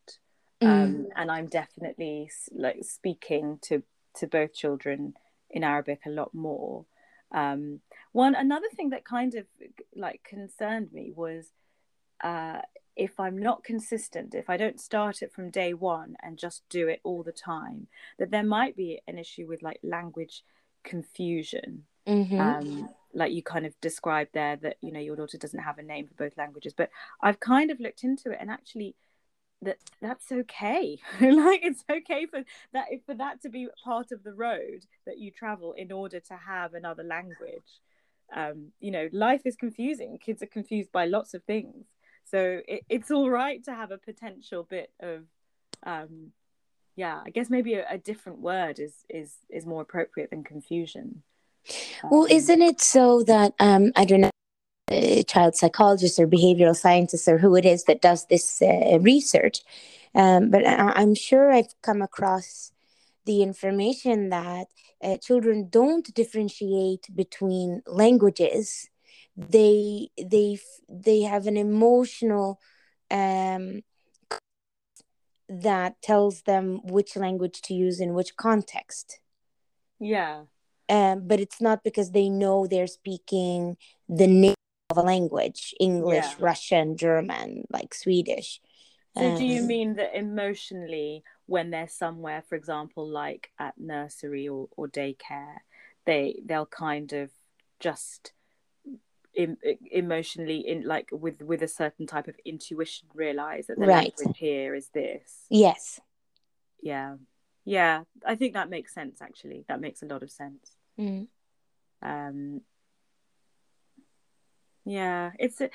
Um, 0.59 0.67
mm. 0.69 0.83
um, 0.83 1.07
and 1.15 1.31
i'm 1.31 1.45
definitely 1.45 2.31
like 2.51 2.83
speaking 2.83 3.59
to 3.61 3.83
to 4.15 4.25
both 4.25 4.55
children 4.55 5.13
in 5.51 5.63
arabic 5.63 6.01
a 6.05 6.09
lot 6.09 6.33
more. 6.33 6.85
Um, 7.31 7.81
one 8.11 8.35
another 8.35 8.67
thing 8.75 8.89
that 8.89 9.05
kind 9.05 9.35
of 9.35 9.45
like 9.95 10.23
concerned 10.23 10.93
me 10.93 11.11
was 11.15 11.51
uh, 12.23 12.61
if 12.95 13.19
I'm 13.19 13.37
not 13.37 13.63
consistent, 13.63 14.33
if 14.33 14.49
I 14.49 14.57
don't 14.57 14.79
start 14.79 15.21
it 15.21 15.31
from 15.31 15.51
day 15.51 15.73
one 15.73 16.15
and 16.23 16.37
just 16.37 16.63
do 16.69 16.87
it 16.87 16.99
all 17.03 17.21
the 17.23 17.31
time, 17.31 17.87
that 18.17 18.31
there 18.31 18.43
might 18.43 18.75
be 18.75 19.01
an 19.07 19.19
issue 19.19 19.45
with 19.47 19.61
like 19.61 19.79
language 19.83 20.43
confusion. 20.87 21.83
Mm-hmm. 22.07 22.39
um, 22.39 22.89
like 23.13 23.33
you 23.33 23.43
kind 23.43 23.65
of 23.65 23.73
described 23.81 24.29
there 24.33 24.55
that 24.55 24.77
you 24.81 24.93
know 24.93 24.99
your 25.01 25.17
daughter 25.17 25.37
doesn't 25.37 25.59
have 25.59 25.77
a 25.77 25.83
name 25.83 26.07
for 26.07 26.13
both 26.13 26.37
languages 26.37 26.73
but 26.73 26.89
i've 27.21 27.39
kind 27.41 27.69
of 27.69 27.81
looked 27.81 28.05
into 28.05 28.31
it 28.31 28.37
and 28.39 28.49
actually 28.49 28.95
that 29.61 29.77
that's 30.01 30.31
okay. 30.31 30.99
Like 31.21 31.61
it's 31.63 31.83
okay 31.89 32.25
for 32.25 32.43
that 32.73 32.85
for 33.05 33.15
that 33.15 33.41
to 33.41 33.49
be 33.49 33.67
part 33.83 34.11
of 34.11 34.23
the 34.23 34.33
road 34.33 34.85
that 35.05 35.17
you 35.17 35.31
travel 35.31 35.73
in 35.73 35.91
order 35.91 36.19
to 36.19 36.35
have 36.35 36.73
another 36.73 37.03
language. 37.03 37.81
Um, 38.35 38.71
you 38.79 38.91
know 38.91 39.09
life 39.11 39.41
is 39.45 39.55
confusing. 39.55 40.19
Kids 40.19 40.43
are 40.43 40.47
confused 40.47 40.91
by 40.91 41.05
lots 41.05 41.33
of 41.33 41.43
things. 41.43 41.85
So 42.25 42.61
it, 42.67 42.83
it's 42.89 43.09
all 43.09 43.29
right 43.29 43.63
to 43.63 43.73
have 43.73 43.91
a 43.91 43.97
potential 43.97 44.63
bit 44.69 44.91
of 44.99 45.23
um, 45.83 46.31
yeah 46.97 47.21
i 47.25 47.29
guess 47.29 47.49
maybe 47.49 47.75
a, 47.75 47.85
a, 47.89 47.97
different 47.97 48.39
word 48.39 48.79
is 48.79 49.05
is 49.09 49.35
is 49.49 49.65
more 49.65 49.81
appropriate 49.81 50.29
than 50.29 50.43
confusion 50.43 51.23
well 52.11 52.23
um, 52.23 52.29
isn't 52.29 52.61
it 52.61 52.81
so 52.81 53.23
that 53.23 53.53
um 53.59 53.93
i 53.95 54.03
don't 54.03 54.19
know 54.21 54.29
child 55.27 55.55
psychologist 55.55 56.19
or 56.19 56.27
behavioral 56.27 56.75
scientist 56.75 57.27
or 57.27 57.37
who 57.37 57.55
it 57.55 57.65
is 57.65 57.83
that 57.85 58.01
does 58.01 58.25
this 58.27 58.61
uh, 58.61 58.97
research. 58.99 59.61
Um, 60.15 60.49
but 60.49 60.65
I, 60.65 61.01
am 61.01 61.13
sure 61.13 61.51
I've 61.51 61.73
come 61.81 62.01
across 62.01 62.71
the 63.25 63.43
information 63.43 64.29
that 64.29 64.67
uh, 65.03 65.17
children 65.17 65.67
don't 65.69 66.11
differentiate 66.13 67.07
between 67.13 67.81
languages. 67.85 68.89
They 69.35 70.09
they 70.17 70.57
they 70.89 71.21
have 71.21 71.45
an 71.45 71.57
emotional 71.57 72.59
um, 73.11 73.81
that 75.49 76.01
tells 76.01 76.41
them 76.43 76.81
which 76.83 77.15
language 77.15 77.61
to 77.63 77.73
use 77.73 77.99
in 77.99 78.13
which 78.13 78.35
context. 78.35 79.19
Yeah. 79.99 80.43
Um, 80.89 81.27
but 81.27 81.39
it's 81.39 81.61
not 81.61 81.83
because 81.83 82.11
they 82.11 82.29
know 82.29 82.67
they're 82.67 82.87
speaking 82.87 83.77
the 84.07 84.27
name 84.27 84.55
of 84.89 84.97
a 84.97 85.01
language 85.01 85.73
English, 85.79 86.25
yeah. 86.25 86.35
Russian, 86.39 86.97
German, 86.97 87.65
like 87.69 87.93
Swedish. 87.93 88.61
So, 89.17 89.31
um, 89.31 89.37
do 89.37 89.45
you 89.45 89.61
um, 89.61 89.67
mean 89.67 89.95
that 89.95 90.17
emotionally, 90.17 91.23
when 91.45 91.71
they're 91.71 91.87
somewhere, 91.87 92.43
for 92.47 92.55
example, 92.55 93.07
like 93.07 93.51
at 93.59 93.77
nursery 93.77 94.47
or, 94.47 94.69
or 94.77 94.87
daycare, 94.87 95.57
they 96.05 96.41
they'll 96.45 96.65
kind 96.65 97.11
of 97.13 97.31
just 97.79 98.31
em- 99.37 99.57
emotionally 99.91 100.67
in 100.67 100.83
like 100.83 101.09
with 101.11 101.41
with 101.41 101.61
a 101.61 101.67
certain 101.67 102.07
type 102.07 102.27
of 102.27 102.35
intuition 102.45 103.07
realize 103.13 103.67
that 103.67 103.79
the 103.79 103.85
right. 103.85 104.13
language 104.17 104.37
here 104.37 104.75
is 104.75 104.89
this. 104.89 105.45
Yes. 105.49 105.99
Yeah, 106.81 107.15
yeah. 107.65 108.03
I 108.25 108.35
think 108.35 108.53
that 108.53 108.69
makes 108.69 108.93
sense. 108.93 109.21
Actually, 109.21 109.65
that 109.67 109.81
makes 109.81 110.01
a 110.01 110.05
lot 110.05 110.23
of 110.23 110.31
sense. 110.31 110.75
Mm. 110.99 111.27
Um. 112.01 112.61
Yeah, 114.85 115.31
it's 115.37 115.59
a 115.61 115.69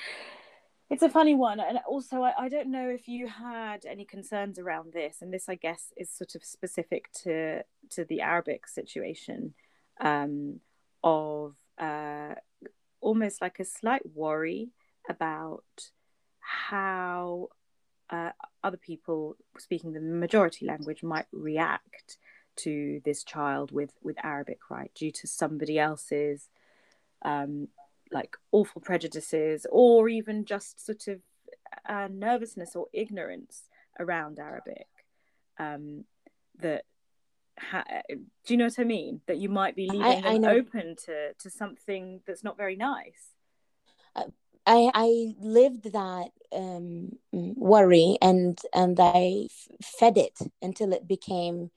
it's 0.90 1.03
a 1.03 1.09
funny 1.09 1.35
one 1.35 1.59
and 1.59 1.79
also 1.88 2.22
I, 2.22 2.35
I 2.38 2.48
don't 2.51 2.70
know 2.70 2.90
if 2.90 3.09
you 3.09 3.27
had 3.27 3.87
any 3.87 4.05
concerns 4.05 4.59
around 4.59 4.92
this 4.92 5.22
and 5.22 5.33
this 5.33 5.48
i 5.48 5.55
guess 5.55 5.90
is 5.96 6.11
sort 6.11 6.35
of 6.35 6.44
specific 6.44 7.11
to 7.22 7.62
to 7.92 8.05
the 8.05 8.20
arabic 8.20 8.68
situation 8.68 9.55
um, 10.03 10.61
of 11.03 11.57
uh, 11.79 12.35
almost 13.03 13.43
like 13.43 13.61
a 13.61 13.65
slight 13.65 14.03
worry 14.15 14.71
about 15.09 15.65
how 16.41 17.49
uh, 18.11 18.31
other 18.65 18.77
people 18.77 19.37
speaking 19.59 19.93
the 19.93 20.01
majority 20.01 20.65
language 20.67 21.03
might 21.03 21.27
react 21.33 22.19
to 22.57 23.01
this 23.05 23.25
child 23.25 23.73
with 23.73 23.93
with 24.03 24.17
arabic 24.23 24.59
right 24.71 24.91
due 24.95 25.11
to 25.11 25.27
somebody 25.27 25.79
else's 25.79 26.49
um, 27.23 27.69
like 28.11 28.37
awful 28.51 28.81
prejudices 28.81 29.67
or 29.71 30.09
even 30.09 30.45
just 30.45 30.85
sort 30.85 31.09
of 31.09 31.21
uh, 31.88 32.09
nervousness 32.11 32.77
or 32.77 32.87
ignorance 32.93 33.62
around 33.99 34.38
Arabic 34.38 34.88
um, 35.59 36.05
that 36.59 36.85
ha- 37.59 37.85
do 38.09 38.55
you 38.55 38.57
know 38.57 38.65
what 38.65 38.79
I 38.79 38.85
mean? 38.85 39.21
That 39.27 39.38
you 39.38 39.49
might 39.49 39.77
be 39.77 39.87
leaving 39.87 40.03
I, 40.03 40.38
them 40.38 40.45
I 40.45 40.55
open 40.55 40.97
to 41.07 41.35
to 41.35 41.51
something 41.51 42.21
that's 42.27 42.45
not 42.45 42.57
very 42.57 42.77
nice. 42.77 43.35
Uh, 44.15 44.25
I 44.67 44.91
I 44.95 45.35
lived 45.41 45.93
that 45.93 46.31
um, 46.53 47.19
worry 47.33 48.19
and 48.21 48.59
and 48.73 48.99
I 49.01 49.47
f- 49.47 49.69
fed 49.83 50.17
it 50.19 50.38
until 50.61 50.93
it 50.93 51.09
became 51.09 51.71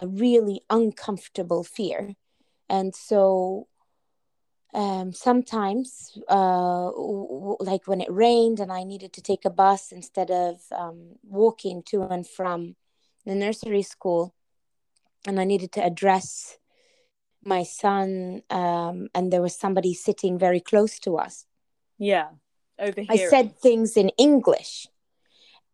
a 0.00 0.06
really 0.06 0.62
uncomfortable 0.70 1.64
fear. 1.64 2.14
And 2.68 2.94
so 2.94 3.66
um, 4.72 5.12
sometimes 5.12 6.16
uh, 6.28 6.90
w- 6.90 7.56
like 7.60 7.86
when 7.86 8.00
it 8.00 8.10
rained 8.10 8.60
and 8.60 8.72
i 8.72 8.84
needed 8.84 9.12
to 9.12 9.20
take 9.20 9.44
a 9.44 9.50
bus 9.50 9.92
instead 9.92 10.30
of 10.30 10.60
um, 10.70 11.16
walking 11.24 11.82
to 11.82 12.02
and 12.02 12.26
from 12.28 12.76
the 13.26 13.34
nursery 13.34 13.82
school 13.82 14.34
and 15.26 15.40
i 15.40 15.44
needed 15.44 15.72
to 15.72 15.84
address 15.84 16.56
my 17.42 17.62
son 17.62 18.42
um, 18.50 19.08
and 19.14 19.32
there 19.32 19.42
was 19.42 19.58
somebody 19.58 19.94
sitting 19.94 20.38
very 20.38 20.60
close 20.60 20.98
to 20.98 21.16
us. 21.16 21.46
Yeah 21.96 22.28
over 22.80 23.00
here 23.02 23.10
i 23.10 23.16
said 23.16 23.56
things 23.58 23.96
in 23.96 24.08
english 24.10 24.86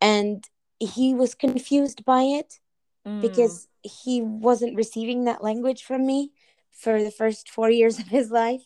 and 0.01 0.45
he 0.79 1.13
was 1.13 1.33
confused 1.33 2.05
by 2.05 2.21
it 2.21 2.59
mm. 3.07 3.21
because 3.21 3.67
he 3.81 4.21
wasn't 4.21 4.75
receiving 4.75 5.23
that 5.23 5.43
language 5.43 5.83
from 5.83 6.05
me 6.05 6.31
for 6.71 7.01
the 7.01 7.09
first 7.09 7.49
four 7.49 7.71
years 7.71 7.97
of 7.97 8.07
his 8.09 8.29
life. 8.29 8.61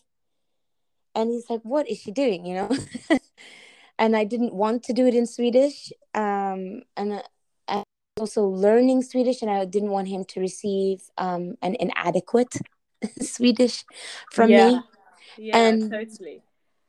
And 1.14 1.30
he's 1.30 1.48
like 1.48 1.62
what 1.62 1.88
is 1.88 1.98
she 1.98 2.10
doing? 2.10 2.44
You 2.44 2.54
know? 2.54 2.70
And 3.98 4.16
i 4.16 4.24
didn't 4.24 4.52
want 4.52 4.82
to 4.84 4.92
do 4.92 5.06
it 5.06 5.14
in 5.14 5.26
swedish 5.26 5.92
um, 6.12 6.82
and 6.96 7.12
uh, 7.12 7.22
also 8.22 8.42
learning 8.66 9.02
swedish 9.02 9.42
and 9.42 9.50
i 9.50 9.64
didn't 9.74 9.94
want 9.96 10.08
him 10.14 10.22
to 10.32 10.38
receive 10.48 10.98
um, 11.18 11.44
an 11.66 11.74
inadequate 11.84 12.54
swedish 13.34 13.84
from 14.36 14.48
yeah. 14.50 14.66
me 14.66 14.80
yeah 15.46 15.56
and 15.58 15.90
totally. 15.90 16.38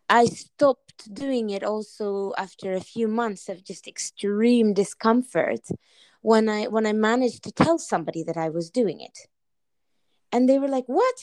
I 0.10 0.26
stopped 0.26 1.00
doing 1.12 1.50
it 1.50 1.63
also 1.63 2.34
after 2.38 2.74
a 2.74 2.88
few 2.93 3.08
months 3.08 3.50
of 3.50 3.63
just 3.63 3.88
extreme 3.88 4.67
discomfort 4.82 5.63
when 6.22 6.46
i 6.50 6.62
when 6.74 6.86
i 6.86 6.93
managed 7.12 7.41
to 7.46 7.52
tell 7.63 7.78
somebody 7.80 8.22
that 8.28 8.38
i 8.38 8.50
was 8.58 8.69
doing 8.69 9.00
it. 9.02 9.17
And 10.32 10.48
they 10.48 10.60
were 10.60 10.74
like 10.78 10.88
what? 11.00 11.17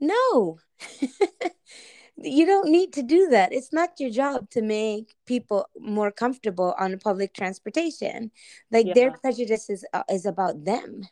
No 0.00 0.58
you 2.18 2.46
don't 2.46 2.70
need 2.70 2.92
to 2.94 3.02
do 3.02 3.28
that. 3.28 3.52
It's 3.52 3.72
not 3.72 4.00
your 4.00 4.10
job 4.10 4.48
to 4.50 4.62
make 4.62 5.14
people 5.26 5.68
more 5.78 6.10
comfortable 6.10 6.74
on 6.78 6.98
public 6.98 7.34
transportation. 7.34 8.30
Like 8.70 8.86
yeah. 8.86 8.94
their 8.94 9.12
prejudice 9.12 9.68
is, 9.68 9.84
uh, 9.92 10.02
is 10.10 10.24
about 10.24 10.64
them. 10.64 11.02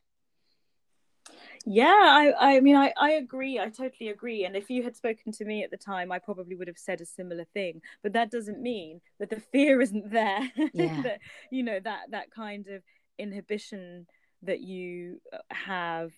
Yeah, 1.66 1.86
I, 1.86 2.56
I 2.56 2.60
mean, 2.60 2.76
I, 2.76 2.92
I 2.98 3.12
agree. 3.12 3.58
I 3.58 3.70
totally 3.70 4.10
agree. 4.10 4.44
And 4.44 4.54
if 4.54 4.68
you 4.68 4.82
had 4.82 4.96
spoken 4.96 5.32
to 5.32 5.44
me 5.44 5.62
at 5.62 5.70
the 5.70 5.78
time, 5.78 6.12
I 6.12 6.18
probably 6.18 6.56
would 6.56 6.68
have 6.68 6.78
said 6.78 7.00
a 7.00 7.06
similar 7.06 7.44
thing. 7.54 7.80
But 8.02 8.12
that 8.12 8.30
doesn't 8.30 8.60
mean 8.60 9.00
that 9.18 9.30
the 9.30 9.40
fear 9.52 9.80
isn't 9.80 10.10
there. 10.10 10.50
Yeah. 10.74 11.02
that, 11.02 11.20
you 11.50 11.62
know, 11.62 11.80
that, 11.80 12.10
that 12.10 12.30
kind 12.30 12.66
of 12.68 12.82
inhibition 13.18 14.06
that 14.42 14.60
you 14.60 15.20
uh, 15.32 15.38
have 15.50 16.12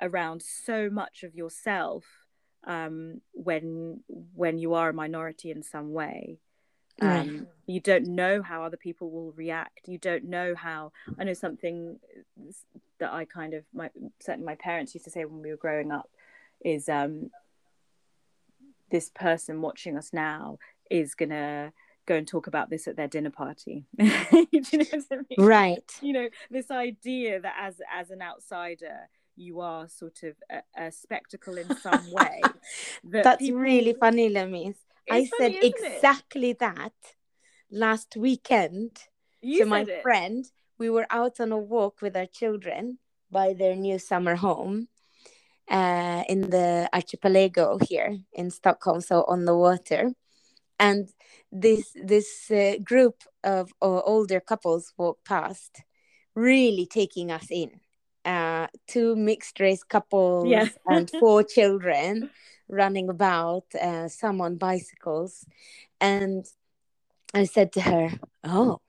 around 0.00 0.42
so 0.42 0.88
much 0.88 1.22
of 1.22 1.34
yourself 1.34 2.04
um, 2.64 3.20
when 3.32 4.00
when 4.34 4.58
you 4.58 4.74
are 4.74 4.90
a 4.90 4.94
minority 4.94 5.50
in 5.50 5.62
some 5.62 5.92
way. 5.92 6.38
Um, 7.00 7.08
right. 7.08 7.46
You 7.66 7.80
don't 7.80 8.08
know 8.08 8.42
how 8.42 8.64
other 8.64 8.76
people 8.76 9.10
will 9.10 9.32
react. 9.32 9.86
You 9.86 9.98
don't 9.98 10.24
know 10.24 10.54
how. 10.56 10.92
I 11.18 11.24
know 11.24 11.34
something 11.34 12.00
that 12.98 13.12
I 13.12 13.24
kind 13.24 13.54
of 13.54 13.64
my 13.72 13.90
certainly 14.20 14.46
my 14.46 14.56
parents 14.56 14.94
used 14.94 15.04
to 15.04 15.10
say 15.10 15.24
when 15.24 15.42
we 15.42 15.50
were 15.50 15.56
growing 15.56 15.92
up 15.92 16.10
is 16.64 16.88
um, 16.88 17.30
this 18.90 19.10
person 19.10 19.60
watching 19.60 19.96
us 19.96 20.12
now 20.12 20.58
is 20.90 21.14
gonna 21.14 21.72
go 22.06 22.16
and 22.16 22.26
talk 22.26 22.46
about 22.46 22.70
this 22.70 22.88
at 22.88 22.96
their 22.96 23.06
dinner 23.06 23.30
party. 23.30 23.84
you 23.98 24.62
know 24.72 24.84
I 24.92 25.16
mean? 25.16 25.24
Right. 25.38 25.92
You 26.00 26.12
know 26.12 26.28
this 26.50 26.70
idea 26.70 27.40
that 27.40 27.54
as 27.60 27.76
as 27.94 28.10
an 28.10 28.22
outsider 28.22 29.08
you 29.38 29.60
are 29.60 29.88
sort 29.88 30.22
of 30.24 30.34
a, 30.50 30.86
a 30.86 30.92
spectacle 30.92 31.56
in 31.56 31.74
some 31.76 32.10
way. 32.12 32.40
That 33.04 33.24
That's 33.24 33.42
people... 33.42 33.60
really 33.60 33.94
funny, 33.94 34.28
Lamees. 34.30 34.76
I 35.10 35.26
funny, 35.26 35.30
said 35.38 35.54
exactly 35.62 36.50
it? 36.50 36.58
that 36.58 36.92
last 37.70 38.16
weekend 38.16 38.98
you 39.40 39.60
to 39.60 39.66
my 39.66 39.82
it. 39.82 40.02
friend. 40.02 40.44
We 40.78 40.90
were 40.90 41.06
out 41.10 41.40
on 41.40 41.52
a 41.52 41.58
walk 41.58 42.02
with 42.02 42.16
our 42.16 42.26
children 42.26 42.98
by 43.30 43.54
their 43.54 43.76
new 43.76 43.98
summer 43.98 44.36
home 44.36 44.88
uh, 45.70 46.22
in 46.28 46.50
the 46.50 46.88
archipelago 46.92 47.78
here 47.78 48.18
in 48.32 48.50
Stockholm, 48.50 49.00
so 49.00 49.24
on 49.24 49.44
the 49.44 49.56
water. 49.56 50.12
And 50.78 51.08
this 51.50 51.92
this 51.94 52.50
uh, 52.50 52.74
group 52.82 53.22
of 53.42 53.72
uh, 53.82 54.00
older 54.00 54.40
couples 54.40 54.92
walked 54.96 55.24
past, 55.24 55.82
really 56.34 56.86
taking 56.86 57.30
us 57.30 57.46
in 57.50 57.80
uh, 58.28 58.66
two 58.86 59.16
mixed 59.16 59.58
race 59.58 59.82
couples 59.82 60.50
yeah. 60.50 60.68
and 60.86 61.10
four 61.18 61.42
children 61.42 62.28
running 62.68 63.08
about, 63.08 63.64
uh, 63.74 64.06
some 64.08 64.42
on 64.42 64.56
bicycles. 64.56 65.46
And 66.00 66.44
I 67.32 67.44
said 67.44 67.72
to 67.72 67.80
her, 67.80 68.10
Oh, 68.44 68.80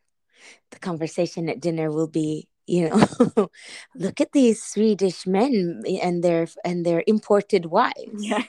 the 0.71 0.79
conversation 0.79 1.47
at 1.47 1.61
dinner 1.61 1.89
will 1.89 2.07
be 2.07 2.48
you 2.69 2.89
know 2.89 3.49
look 3.95 4.21
at 4.21 4.31
these 4.31 4.61
swedish 4.61 5.25
men 5.25 5.81
and 6.01 6.23
their 6.23 6.47
and 6.63 6.85
their 6.85 7.03
imported 7.07 7.65
wives 7.65 8.23
yeah. 8.23 8.43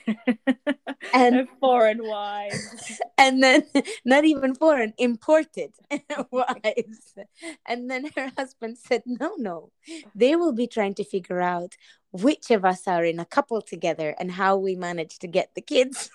And 1.15 1.49
foreign 1.61 2.07
wives 2.07 3.01
and 3.19 3.43
then 3.43 3.65
not 4.05 4.25
even 4.25 4.55
foreign 4.55 4.93
imported 4.99 5.73
wives 6.31 7.15
and 7.67 7.91
then 7.91 8.11
her 8.17 8.31
husband 8.37 8.77
said 8.79 9.03
no 9.07 9.35
no 9.37 9.71
they 10.15 10.37
will 10.37 10.53
be 10.53 10.67
trying 10.67 10.95
to 10.95 11.05
figure 11.05 11.41
out 11.41 11.77
which 12.13 12.51
of 12.51 12.65
us 12.65 12.87
are 12.87 13.05
in 13.05 13.21
a 13.21 13.25
couple 13.25 13.63
together 13.63 14.15
and 14.19 14.33
how 14.33 14.57
we 14.57 14.75
manage 14.75 15.19
to 15.21 15.29
get 15.29 15.55
the 15.55 15.63
kids 15.63 16.11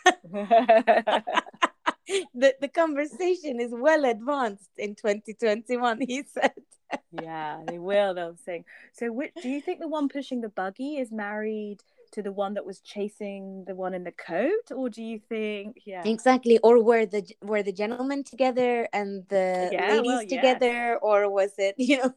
the, 2.33 2.55
the 2.61 2.67
conversation 2.67 3.59
is 3.59 3.71
well 3.71 4.05
advanced 4.05 4.69
in 4.77 4.95
2021 4.95 6.01
he 6.01 6.23
said. 6.23 6.53
Yeah 7.11 7.61
they 7.67 7.79
will 7.79 8.13
they'll 8.13 8.37
sing. 8.45 8.63
So 8.93 9.11
which 9.11 9.31
do 9.41 9.49
you 9.49 9.59
think 9.59 9.79
the 9.79 9.87
one 9.87 10.07
pushing 10.07 10.41
the 10.41 10.49
buggy 10.49 10.97
is 10.97 11.11
married 11.11 11.79
to 12.11 12.21
the 12.21 12.31
one 12.31 12.53
that 12.53 12.65
was 12.65 12.79
chasing 12.79 13.65
the 13.65 13.73
one 13.73 13.93
in 13.93 14.03
the 14.03 14.11
coat 14.11 14.71
or 14.71 14.89
do 14.89 15.01
you 15.01 15.19
think 15.19 15.81
yeah. 15.85 16.03
Exactly 16.05 16.59
or 16.59 16.81
were 16.83 17.05
the 17.05 17.23
were 17.41 17.63
the 17.63 17.71
gentlemen 17.71 18.23
together 18.23 18.87
and 18.93 19.25
the 19.29 19.69
yeah, 19.71 19.87
ladies 19.93 20.05
well, 20.05 20.21
together 20.21 20.97
or 21.01 21.29
was 21.29 21.53
it 21.57 21.75
you 21.79 21.97
know? 21.97 22.13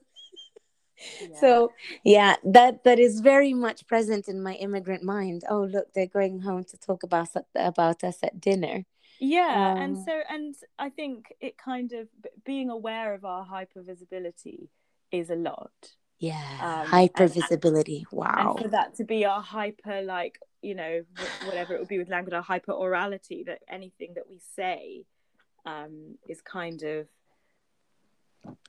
Yeah. 1.21 1.41
so 1.41 1.73
yeah 2.05 2.37
that 2.45 2.85
that 2.85 2.99
is 2.99 3.21
very 3.21 3.55
much 3.55 3.87
present 3.87 4.29
in 4.29 4.43
my 4.43 4.55
immigrant 4.55 5.03
mind. 5.03 5.45
Oh 5.49 5.63
look 5.63 5.93
they're 5.95 6.07
going 6.07 6.41
home 6.41 6.65
to 6.65 6.77
talk 6.77 7.03
about 7.05 7.29
about 7.55 8.05
us 8.05 8.19
at 8.23 8.41
dinner 8.41 8.85
yeah 9.21 9.73
um, 9.73 9.83
and 9.83 9.99
so 9.99 10.21
and 10.29 10.55
i 10.79 10.89
think 10.89 11.33
it 11.41 11.57
kind 11.59 11.93
of 11.93 12.09
being 12.45 12.71
aware 12.71 13.15
of 13.15 13.25
our 13.25 13.45
hyper 13.45 13.83
visibility 13.83 14.69
is 15.11 15.31
a 15.31 15.37
lot. 15.37 15.71
Yeah 16.21 16.81
um, 16.83 16.87
hyper 16.87 17.29
visibility 17.29 18.07
wow 18.11 18.55
and 18.57 18.65
for 18.65 18.69
that 18.69 18.95
to 18.97 19.05
be 19.05 19.25
our 19.25 19.41
hyper 19.41 20.03
like 20.03 20.39
you 20.63 20.75
know 20.75 21.05
whatever 21.47 21.75
it 21.75 21.79
would 21.79 21.89
be 21.89 21.99
with 21.99 22.09
language 22.09 22.35
our 22.35 22.43
hyper 22.43 22.73
orality 22.73 23.47
that 23.47 23.61
anything 23.69 24.15
that 24.15 24.29
we 24.29 24.41
say 24.57 25.05
um 25.65 26.17
is 26.29 26.41
kind 26.41 26.83
of 26.83 27.07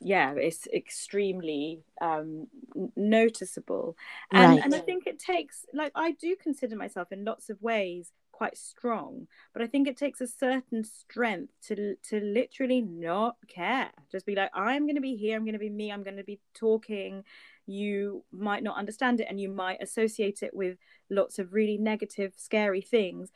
yeah 0.01 0.33
it's 0.35 0.67
extremely 0.67 1.81
um 2.01 2.47
noticeable. 2.95 3.95
And 4.31 4.55
right. 4.55 4.61
and 4.63 4.75
i 4.75 4.79
think 4.79 5.07
it 5.07 5.19
takes 5.19 5.65
like 5.73 5.91
i 5.95 6.11
do 6.11 6.35
consider 6.41 6.75
myself 6.75 7.11
in 7.11 7.25
lots 7.25 7.49
of 7.49 7.61
ways 7.61 8.11
quite 8.39 8.57
strong 8.57 9.27
but 9.51 9.61
i 9.61 9.67
think 9.67 9.85
it 9.85 9.97
takes 9.97 10.21
a 10.21 10.27
certain 10.27 10.81
strength 10.81 11.51
to 11.61 11.95
to 12.09 12.21
literally 12.21 12.81
not 12.81 13.35
care. 13.49 13.91
Just 14.09 14.25
be 14.25 14.33
like 14.33 14.49
i'm 14.53 14.85
going 14.85 14.95
to 14.95 15.01
be 15.01 15.17
here 15.17 15.35
i'm 15.35 15.43
going 15.43 15.59
to 15.59 15.59
be 15.59 15.69
me 15.69 15.91
i'm 15.91 16.03
going 16.03 16.15
to 16.15 16.23
be 16.23 16.39
talking. 16.53 17.23
You 17.65 18.23
might 18.31 18.63
not 18.63 18.77
understand 18.77 19.19
it 19.19 19.27
and 19.29 19.41
you 19.41 19.49
might 19.49 19.83
associate 19.83 20.41
it 20.41 20.53
with 20.53 20.77
lots 21.09 21.37
of 21.37 21.53
really 21.53 21.77
negative 21.77 22.31
scary 22.37 22.81
things 22.81 23.31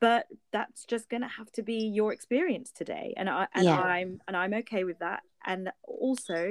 but 0.00 0.26
that's 0.52 0.84
just 0.84 1.08
going 1.08 1.22
to 1.22 1.28
have 1.28 1.50
to 1.52 1.62
be 1.62 1.78
your 1.98 2.12
experience 2.12 2.70
today 2.70 3.12
and 3.16 3.28
i 3.28 3.48
and 3.54 3.64
yeah. 3.64 3.80
i'm 3.80 4.20
and 4.28 4.36
i'm 4.36 4.54
okay 4.54 4.84
with 4.84 5.00
that. 5.00 5.22
And 5.44 5.70
also 5.82 6.50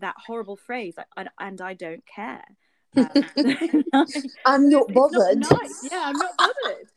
that 0.00 0.16
horrible 0.26 0.56
phrase 0.56 0.94
like, 0.96 1.06
and, 1.16 1.28
and 1.38 1.60
i 1.60 1.74
don't 1.74 2.04
care. 2.04 2.44
Um, 2.96 4.04
i'm 4.46 4.68
not 4.68 4.86
bothered 4.98 5.38
not 5.38 5.62
nice. 5.62 5.88
yeah 5.90 6.02
i'm 6.04 6.16
not 6.16 6.36
bothered 6.38 6.88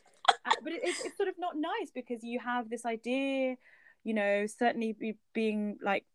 but 0.63 0.73
it, 0.73 0.81
it's, 0.83 1.05
it's 1.05 1.17
sort 1.17 1.29
of 1.29 1.35
not 1.37 1.55
nice 1.55 1.91
because 1.93 2.23
you 2.23 2.39
have 2.39 2.69
this 2.69 2.85
idea 2.85 3.55
you 4.03 4.13
know 4.13 4.45
certainly 4.47 4.93
be, 4.93 5.15
being 5.33 5.77
like 5.81 6.05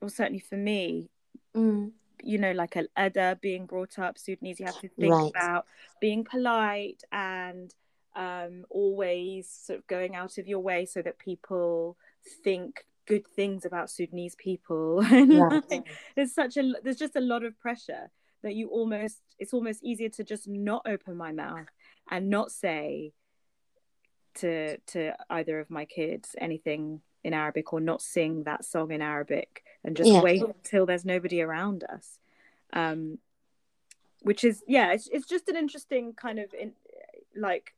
or 0.00 0.08
certainly 0.08 0.40
for 0.40 0.56
me 0.56 1.08
mm. 1.56 1.90
you 2.22 2.38
know 2.38 2.52
like 2.52 2.76
an 2.76 2.88
Edda 2.96 3.38
being 3.40 3.66
brought 3.66 3.98
up 3.98 4.18
sudanese 4.18 4.60
you 4.60 4.66
have 4.66 4.80
to 4.80 4.88
think 4.88 5.12
right. 5.12 5.30
about 5.30 5.66
being 6.00 6.24
polite 6.24 7.02
and 7.12 7.74
um, 8.16 8.64
always 8.68 9.48
sort 9.48 9.78
of 9.78 9.86
going 9.86 10.16
out 10.16 10.38
of 10.38 10.48
your 10.48 10.58
way 10.58 10.84
so 10.84 11.00
that 11.02 11.18
people 11.18 11.96
think 12.42 12.84
good 13.06 13.26
things 13.26 13.64
about 13.64 13.90
Sudanese 13.90 14.36
people. 14.36 15.02
Yeah. 15.08 15.60
there's 16.16 16.34
such 16.34 16.56
a 16.56 16.72
there's 16.82 16.98
just 16.98 17.16
a 17.16 17.20
lot 17.20 17.44
of 17.44 17.58
pressure 17.58 18.10
that 18.42 18.54
you 18.54 18.68
almost 18.68 19.20
it's 19.38 19.54
almost 19.54 19.82
easier 19.82 20.08
to 20.10 20.24
just 20.24 20.46
not 20.48 20.82
open 20.86 21.16
my 21.16 21.32
mouth 21.32 21.66
and 22.10 22.28
not 22.28 22.50
say 22.50 23.12
to 24.38 24.78
to 24.78 25.12
either 25.30 25.60
of 25.60 25.70
my 25.70 25.84
kids 25.84 26.34
anything 26.38 27.00
in 27.24 27.34
Arabic 27.34 27.72
or 27.72 27.80
not 27.80 28.00
sing 28.00 28.44
that 28.44 28.64
song 28.64 28.90
in 28.90 29.02
Arabic 29.02 29.64
and 29.84 29.96
just 29.96 30.10
yeah. 30.10 30.20
wait 30.20 30.42
until 30.42 30.86
there's 30.86 31.04
nobody 31.04 31.42
around 31.42 31.84
us. 31.84 32.18
Um, 32.72 33.18
which 34.22 34.44
is 34.44 34.62
yeah, 34.66 34.92
it's 34.92 35.08
it's 35.08 35.26
just 35.26 35.48
an 35.48 35.56
interesting 35.56 36.12
kind 36.14 36.38
of 36.38 36.52
in, 36.54 36.72
like 37.36 37.74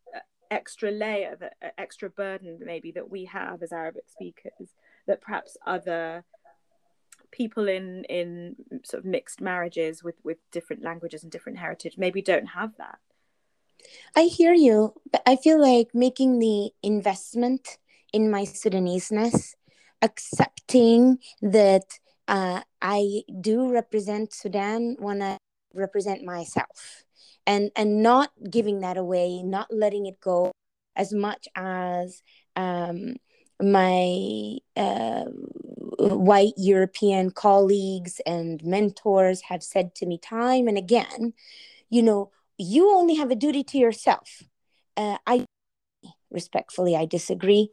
extra 0.50 0.90
layer 0.90 1.36
that 1.36 1.54
extra 1.78 2.10
burden 2.10 2.58
maybe 2.64 2.90
that 2.90 3.08
we 3.08 3.24
have 3.24 3.62
as 3.62 3.72
Arabic 3.72 4.04
speakers 4.08 4.74
that 5.06 5.20
perhaps 5.20 5.56
other 5.64 6.24
people 7.30 7.68
in 7.68 8.04
in 8.04 8.56
sort 8.82 9.00
of 9.00 9.04
mixed 9.04 9.40
marriages 9.40 10.02
with 10.02 10.16
with 10.24 10.38
different 10.50 10.82
languages 10.82 11.22
and 11.22 11.30
different 11.30 11.58
heritage 11.58 11.96
maybe 11.96 12.20
don't 12.20 12.46
have 12.46 12.76
that 12.78 12.98
i 14.16 14.22
hear 14.22 14.52
you 14.52 14.94
but 15.10 15.22
i 15.26 15.36
feel 15.36 15.60
like 15.60 15.88
making 15.94 16.38
the 16.38 16.70
investment 16.82 17.78
in 18.12 18.30
my 18.30 18.44
sudanese-ness 18.44 19.54
accepting 20.02 21.18
that 21.42 21.98
uh, 22.28 22.60
i 22.80 23.22
do 23.40 23.70
represent 23.70 24.32
sudan 24.32 24.96
when 24.98 25.22
i 25.22 25.36
represent 25.74 26.24
myself. 26.24 27.04
And 27.46 27.70
and 27.74 28.02
not 28.02 28.30
giving 28.50 28.80
that 28.80 28.96
away 28.96 29.42
not 29.42 29.68
letting 29.72 30.06
it 30.06 30.20
go 30.20 30.52
as 30.94 31.12
much 31.12 31.48
as 31.54 32.22
um, 32.56 33.16
my 33.60 34.58
uh, 34.76 35.24
white 35.98 36.52
European 36.56 37.30
colleagues 37.30 38.20
and 38.26 38.62
mentors 38.62 39.42
have 39.42 39.62
said 39.62 39.94
to 39.96 40.06
me 40.06 40.18
time 40.18 40.68
and 40.68 40.76
again, 40.76 41.32
you 41.88 42.02
know, 42.02 42.30
you 42.60 42.94
only 42.94 43.14
have 43.14 43.30
a 43.30 43.36
duty 43.36 43.64
to 43.64 43.78
yourself. 43.78 44.42
Uh, 44.96 45.16
I 45.26 45.46
respectfully, 46.30 46.96
I 46.96 47.06
disagree. 47.06 47.70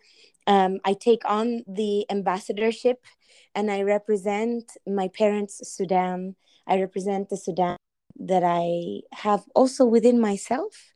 Um, 0.47 0.79
I 0.85 0.93
take 0.93 1.23
on 1.25 1.63
the 1.67 2.05
ambassadorship 2.09 3.05
and 3.53 3.69
I 3.69 3.81
represent 3.81 4.71
my 4.87 5.09
parents' 5.09 5.61
Sudan. 5.63 6.35
I 6.65 6.79
represent 6.79 7.29
the 7.29 7.37
Sudan 7.37 7.77
that 8.19 8.43
I 8.43 9.01
have 9.11 9.43
also 9.53 9.85
within 9.85 10.19
myself. 10.19 10.93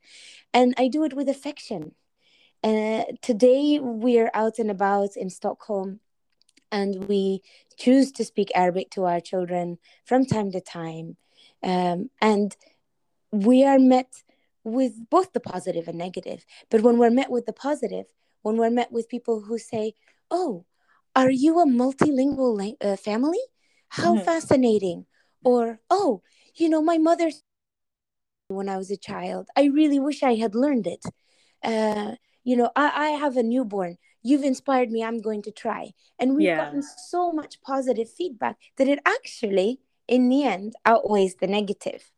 And 0.54 0.74
I 0.78 0.88
do 0.88 1.04
it 1.04 1.14
with 1.14 1.30
affection. 1.30 1.94
Uh, 2.64 3.04
today 3.22 3.80
we're 3.82 4.32
out 4.34 4.60
and 4.60 4.72
about 4.72 5.18
in 5.18 5.30
Stockholm 5.30 6.00
and 6.72 7.08
we 7.08 7.42
choose 7.78 8.12
to 8.14 8.24
speak 8.24 8.50
Arabic 8.56 8.90
to 8.92 9.06
our 9.06 9.20
children 9.20 9.78
from 10.06 10.26
time 10.26 10.52
to 10.52 10.62
time. 10.62 11.18
Um, 11.64 12.10
and 12.22 12.56
we 13.32 13.64
are 13.64 13.80
met 13.80 14.24
with 14.64 15.10
both 15.10 15.34
the 15.34 15.40
positive 15.40 15.88
and 15.88 15.98
negative. 15.98 16.46
But 16.70 16.82
when 16.82 16.98
we're 16.98 17.10
met 17.10 17.32
with 17.32 17.46
the 17.46 17.54
positive, 17.54 18.06
when 18.42 18.58
we're 18.58 18.70
met 18.70 18.92
with 18.92 19.10
people 19.10 19.42
who 19.42 19.58
say, 19.58 19.94
Oh, 20.30 20.66
are 21.16 21.32
you 21.32 21.60
a 21.60 21.66
multilingual 21.66 22.76
uh, 22.82 22.96
family? 22.96 23.40
How 23.90 24.16
mm-hmm. 24.16 24.26
fascinating. 24.26 25.06
Or, 25.44 25.80
Oh, 25.90 26.22
you 26.56 26.70
know, 26.70 26.82
my 26.82 26.98
mother, 26.98 27.32
when 28.48 28.70
I 28.70 28.78
was 28.78 28.92
a 28.92 28.98
child, 28.98 29.48
I 29.56 29.66
really 29.66 30.00
wish 30.00 30.24
I 30.24 30.36
had 30.36 30.56
learned 30.56 30.88
it. 30.88 31.04
Uh, 31.64 32.16
you 32.44 32.56
know 32.56 32.72
I, 32.76 33.08
I 33.08 33.10
have 33.12 33.38
a 33.38 33.44
newborn 33.44 33.98
you've 34.24 34.44
inspired 34.44 34.92
me 34.92 35.04
i'm 35.04 35.22
going 35.22 35.42
to 35.44 35.52
try 35.52 35.92
and 36.20 36.36
we've 36.36 36.48
yeah. 36.48 36.66
gotten 36.66 36.82
so 36.82 37.32
much 37.32 37.62
positive 37.62 38.10
feedback 38.10 38.58
that 38.78 38.88
it 38.88 39.00
actually 39.06 39.80
in 40.08 40.30
the 40.30 40.44
end 40.44 40.74
outweighs 40.86 41.36
the 41.36 41.48
negative 41.48 42.12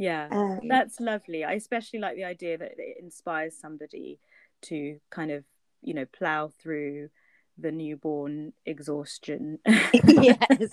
yeah 0.00 0.28
um, 0.30 0.60
that's 0.66 0.98
lovely. 0.98 1.44
I 1.44 1.52
especially 1.52 1.98
like 1.98 2.16
the 2.16 2.24
idea 2.24 2.56
that 2.58 2.72
it 2.78 2.96
inspires 3.00 3.54
somebody 3.56 4.18
to 4.62 4.98
kind 5.10 5.30
of 5.30 5.44
you 5.82 5.94
know 5.94 6.06
plow 6.06 6.48
through 6.48 7.10
the 7.58 7.70
newborn 7.70 8.52
exhaustion. 8.66 9.58
Yes. 9.92 10.70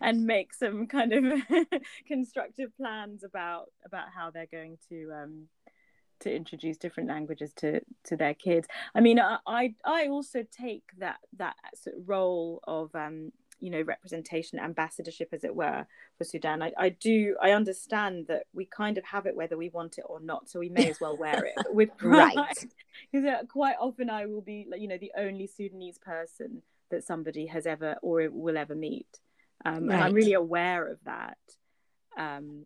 And 0.00 0.24
make 0.24 0.54
some 0.54 0.86
kind 0.86 1.12
of 1.12 1.42
constructive 2.06 2.76
plans 2.76 3.22
about 3.24 3.66
about 3.84 4.06
how 4.14 4.30
they're 4.30 4.46
going 4.46 4.78
to 4.88 5.10
um 5.12 5.48
to 6.20 6.34
introduce 6.34 6.76
different 6.78 7.08
languages 7.08 7.52
to 7.54 7.80
to 8.04 8.16
their 8.16 8.34
kids. 8.34 8.66
I 8.94 9.00
mean 9.00 9.20
i 9.20 9.38
i, 9.46 9.74
I 9.84 10.08
also 10.08 10.44
take 10.50 10.84
that 10.98 11.18
that 11.36 11.56
sort 11.74 11.96
of 11.96 12.08
role 12.08 12.60
of 12.66 12.94
um 12.94 13.32
you 13.60 13.70
know 13.70 13.82
representation 13.82 14.58
ambassadorship 14.58 15.28
as 15.32 15.44
it 15.44 15.54
were 15.54 15.86
for 16.16 16.24
sudan. 16.24 16.62
I, 16.62 16.72
I 16.78 16.88
do 16.90 17.36
i 17.42 17.50
understand 17.50 18.26
that 18.28 18.44
we 18.52 18.64
kind 18.64 18.98
of 18.98 19.04
have 19.04 19.26
it 19.26 19.36
whether 19.36 19.56
we 19.56 19.68
want 19.68 19.98
it 19.98 20.04
or 20.06 20.20
not 20.20 20.48
so 20.48 20.60
we 20.60 20.68
may 20.68 20.88
as 20.90 21.00
well 21.00 21.16
wear 21.16 21.44
it. 21.44 21.54
With 21.72 21.90
pride 21.96 22.36
because 23.12 23.46
quite 23.48 23.76
often 23.80 24.10
i 24.10 24.26
will 24.26 24.42
be 24.42 24.66
you 24.76 24.88
know 24.88 24.98
the 24.98 25.12
only 25.16 25.46
sudanese 25.46 25.98
person 25.98 26.62
that 26.90 27.04
somebody 27.04 27.46
has 27.46 27.66
ever 27.66 27.96
or 28.02 28.28
will 28.30 28.56
ever 28.56 28.74
meet. 28.74 29.08
Um, 29.64 29.86
right. 29.86 29.94
and 29.94 30.04
i'm 30.04 30.14
really 30.14 30.34
aware 30.34 30.86
of 30.86 30.98
that. 31.04 31.38
Um, 32.16 32.64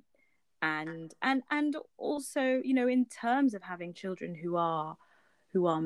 and 0.62 1.12
and 1.20 1.43
and 1.51 1.76
also 1.99 2.61
you 2.64 2.72
know 2.72 2.86
in 2.86 3.05
terms 3.07 3.53
of 3.53 3.62
having 3.62 3.93
children 3.93 4.34
who 4.34 4.57
are 4.57 4.97
who 5.53 5.66
are 5.66 5.82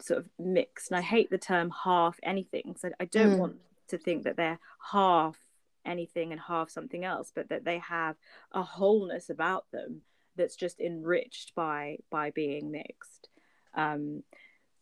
sort 0.00 0.18
of 0.18 0.28
mixed 0.38 0.90
and 0.90 0.98
i 0.98 1.02
hate 1.02 1.30
the 1.30 1.38
term 1.38 1.70
half 1.84 2.18
anything 2.22 2.74
so 2.78 2.90
i 2.98 3.04
don't 3.04 3.34
mm. 3.34 3.38
want 3.38 3.56
to 3.88 3.98
think 3.98 4.24
that 4.24 4.36
they're 4.36 4.60
half 4.92 5.36
anything 5.84 6.32
and 6.32 6.40
half 6.40 6.70
something 6.70 7.04
else 7.04 7.30
but 7.34 7.48
that 7.48 7.64
they 7.64 7.78
have 7.78 8.16
a 8.52 8.62
wholeness 8.62 9.28
about 9.28 9.70
them 9.70 10.00
that's 10.36 10.56
just 10.56 10.80
enriched 10.80 11.54
by 11.54 11.98
by 12.10 12.30
being 12.30 12.70
mixed 12.70 13.28
um 13.74 14.22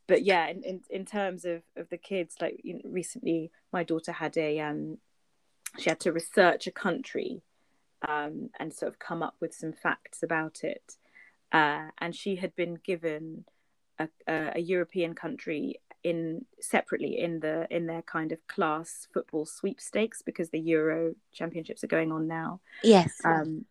but 0.06 0.24
yeah, 0.24 0.48
in, 0.48 0.62
in, 0.62 0.80
in 0.90 1.06
terms 1.06 1.44
of, 1.44 1.62
of 1.76 1.88
the 1.88 1.96
kids, 1.96 2.36
like 2.40 2.60
you 2.62 2.74
know, 2.74 2.80
recently, 2.84 3.50
my 3.72 3.82
daughter 3.82 4.12
had 4.12 4.36
a 4.36 4.60
um, 4.60 4.98
she 5.78 5.88
had 5.88 6.00
to 6.00 6.12
research 6.12 6.66
a 6.66 6.70
country 6.72 7.42
um, 8.06 8.50
and 8.58 8.74
sort 8.74 8.92
of 8.92 8.98
come 8.98 9.22
up 9.22 9.36
with 9.40 9.54
some 9.54 9.72
facts 9.72 10.22
about 10.22 10.64
it. 10.64 10.96
Uh, 11.52 11.88
and 11.98 12.14
she 12.16 12.36
had 12.36 12.54
been 12.56 12.78
given 12.84 13.44
a, 13.98 14.08
a, 14.26 14.52
a, 14.56 14.60
European 14.60 15.14
country 15.14 15.80
in 16.04 16.44
separately 16.60 17.18
in 17.18 17.40
the 17.40 17.66
in 17.70 17.86
their 17.86 18.02
kind 18.02 18.32
of 18.32 18.46
class 18.46 19.06
football 19.12 19.46
sweepstakes 19.46 20.22
because 20.22 20.50
the 20.50 20.60
Euro 20.60 21.14
Championships 21.32 21.84
are 21.84 21.88
going 21.88 22.12
on 22.12 22.26
now. 22.26 22.60
Yes. 22.82 23.20
Um, 23.24 23.66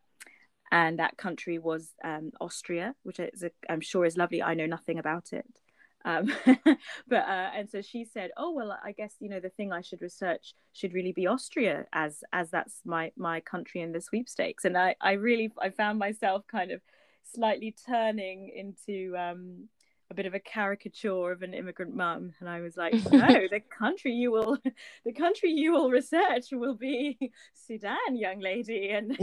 and 0.72 1.00
that 1.00 1.18
country 1.18 1.60
was 1.60 1.90
um, 2.04 2.32
Austria, 2.40 2.96
which 3.04 3.20
is 3.20 3.44
a, 3.44 3.52
I'm 3.70 3.82
sure 3.82 4.06
is 4.06 4.18
lovely. 4.18 4.42
I 4.42 4.54
know 4.54 4.66
nothing 4.66 5.00
about 5.00 5.34
it. 5.34 5.46
Um, 6.06 6.34
but 7.08 7.24
uh, 7.28 7.52
and 7.56 7.70
so 7.70 7.82
she 7.82 8.06
said, 8.06 8.32
"Oh 8.38 8.52
well, 8.52 8.78
I 8.84 8.92
guess 8.92 9.16
you 9.20 9.30
know 9.30 9.40
the 9.40 9.50
thing 9.50 9.72
I 9.72 9.82
should 9.82 10.02
research 10.02 10.54
should 10.74 10.94
really 10.94 11.12
be 11.12 11.28
Austria, 11.28 11.86
as 11.94 12.24
as 12.34 12.50
that's 12.50 12.82
my 12.86 13.12
my 13.16 13.42
country 13.42 13.82
in 13.82 13.92
the 13.92 14.02
sweepstakes." 14.02 14.66
And 14.66 14.78
I 14.78 14.96
I 15.02 15.14
really 15.14 15.52
I 15.62 15.70
found 15.70 16.00
myself 16.00 16.48
kind 16.48 16.72
of 16.72 16.82
slightly 17.24 17.76
turning 17.86 18.50
into 18.50 19.16
um, 19.18 19.70
a 20.12 20.14
bit 20.14 20.26
of 20.26 20.34
a 20.34 20.40
caricature 20.40 21.32
of 21.32 21.42
an 21.42 21.54
immigrant 21.54 21.96
mum, 21.96 22.34
and 22.42 22.50
I 22.50 22.60
was 22.60 22.76
like, 22.76 22.94
"No, 23.12 23.48
the 23.50 23.62
country 23.62 24.12
you 24.12 24.32
will 24.32 24.58
the 25.06 25.14
country 25.14 25.52
you 25.52 25.72
will 25.72 25.90
research 25.90 26.48
will 26.52 26.76
be 26.76 27.18
Sudan, 27.54 28.16
young 28.16 28.40
lady," 28.40 28.90
and. 28.90 29.18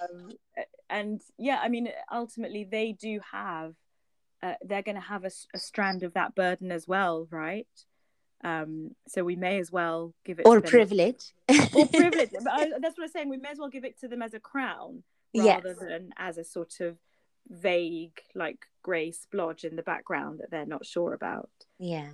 um, 0.00 0.30
and 0.88 1.20
yeah, 1.38 1.58
I 1.60 1.68
mean, 1.68 1.88
ultimately, 2.12 2.64
they 2.64 2.92
do 2.92 3.20
have 3.32 3.74
uh, 4.42 4.54
they're 4.64 4.82
going 4.82 4.94
to 4.94 5.00
have 5.00 5.24
a, 5.24 5.30
a, 5.54 5.58
strand 5.58 6.02
of 6.04 6.14
that 6.14 6.34
burden 6.34 6.70
as 6.70 6.86
well, 6.86 7.26
right? 7.30 7.66
Um, 8.44 8.90
so 9.08 9.24
we 9.24 9.34
may 9.34 9.58
as 9.58 9.72
well 9.72 10.14
give 10.24 10.38
it 10.38 10.46
or 10.46 10.60
privilege, 10.60 11.32
or 11.48 11.86
privilege. 11.86 12.30
but 12.32 12.52
I, 12.52 12.70
that's 12.80 12.96
what 12.96 13.04
I'm 13.04 13.08
saying. 13.08 13.28
We 13.28 13.38
may 13.38 13.50
as 13.50 13.58
well 13.58 13.70
give 13.70 13.84
it 13.84 13.98
to 14.00 14.08
them 14.08 14.22
as 14.22 14.34
a 14.34 14.40
crown 14.40 15.02
rather 15.34 15.68
yes. 15.70 15.78
than 15.80 16.10
as 16.16 16.38
a 16.38 16.44
sort 16.44 16.80
of 16.80 16.96
vague, 17.48 18.20
like 18.34 18.66
grey 18.82 19.12
splodge 19.12 19.64
in 19.64 19.76
the 19.76 19.82
background 19.82 20.40
that 20.40 20.50
they're 20.50 20.66
not 20.66 20.86
sure 20.86 21.12
about. 21.12 21.50
Yeah. 21.78 22.10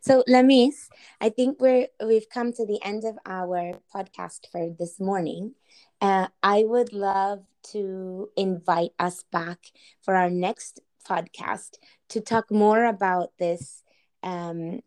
So 0.00 0.24
Lamees, 0.28 0.88
I 1.20 1.28
think 1.28 1.60
we're 1.60 1.88
we've 2.04 2.28
come 2.28 2.52
to 2.54 2.66
the 2.66 2.80
end 2.82 3.04
of 3.04 3.18
our 3.26 3.80
podcast 3.94 4.50
for 4.50 4.70
this 4.76 4.98
morning. 4.98 5.54
Uh, 6.00 6.28
I 6.42 6.64
would 6.66 6.92
love 6.92 7.44
to 7.72 8.30
invite 8.36 8.92
us 8.98 9.24
back 9.30 9.58
for 10.00 10.14
our 10.14 10.30
next 10.30 10.80
podcast 11.08 11.76
to 12.08 12.20
talk 12.20 12.50
more 12.50 12.84
about 12.84 13.32
this 13.38 13.82
um, 14.22 14.80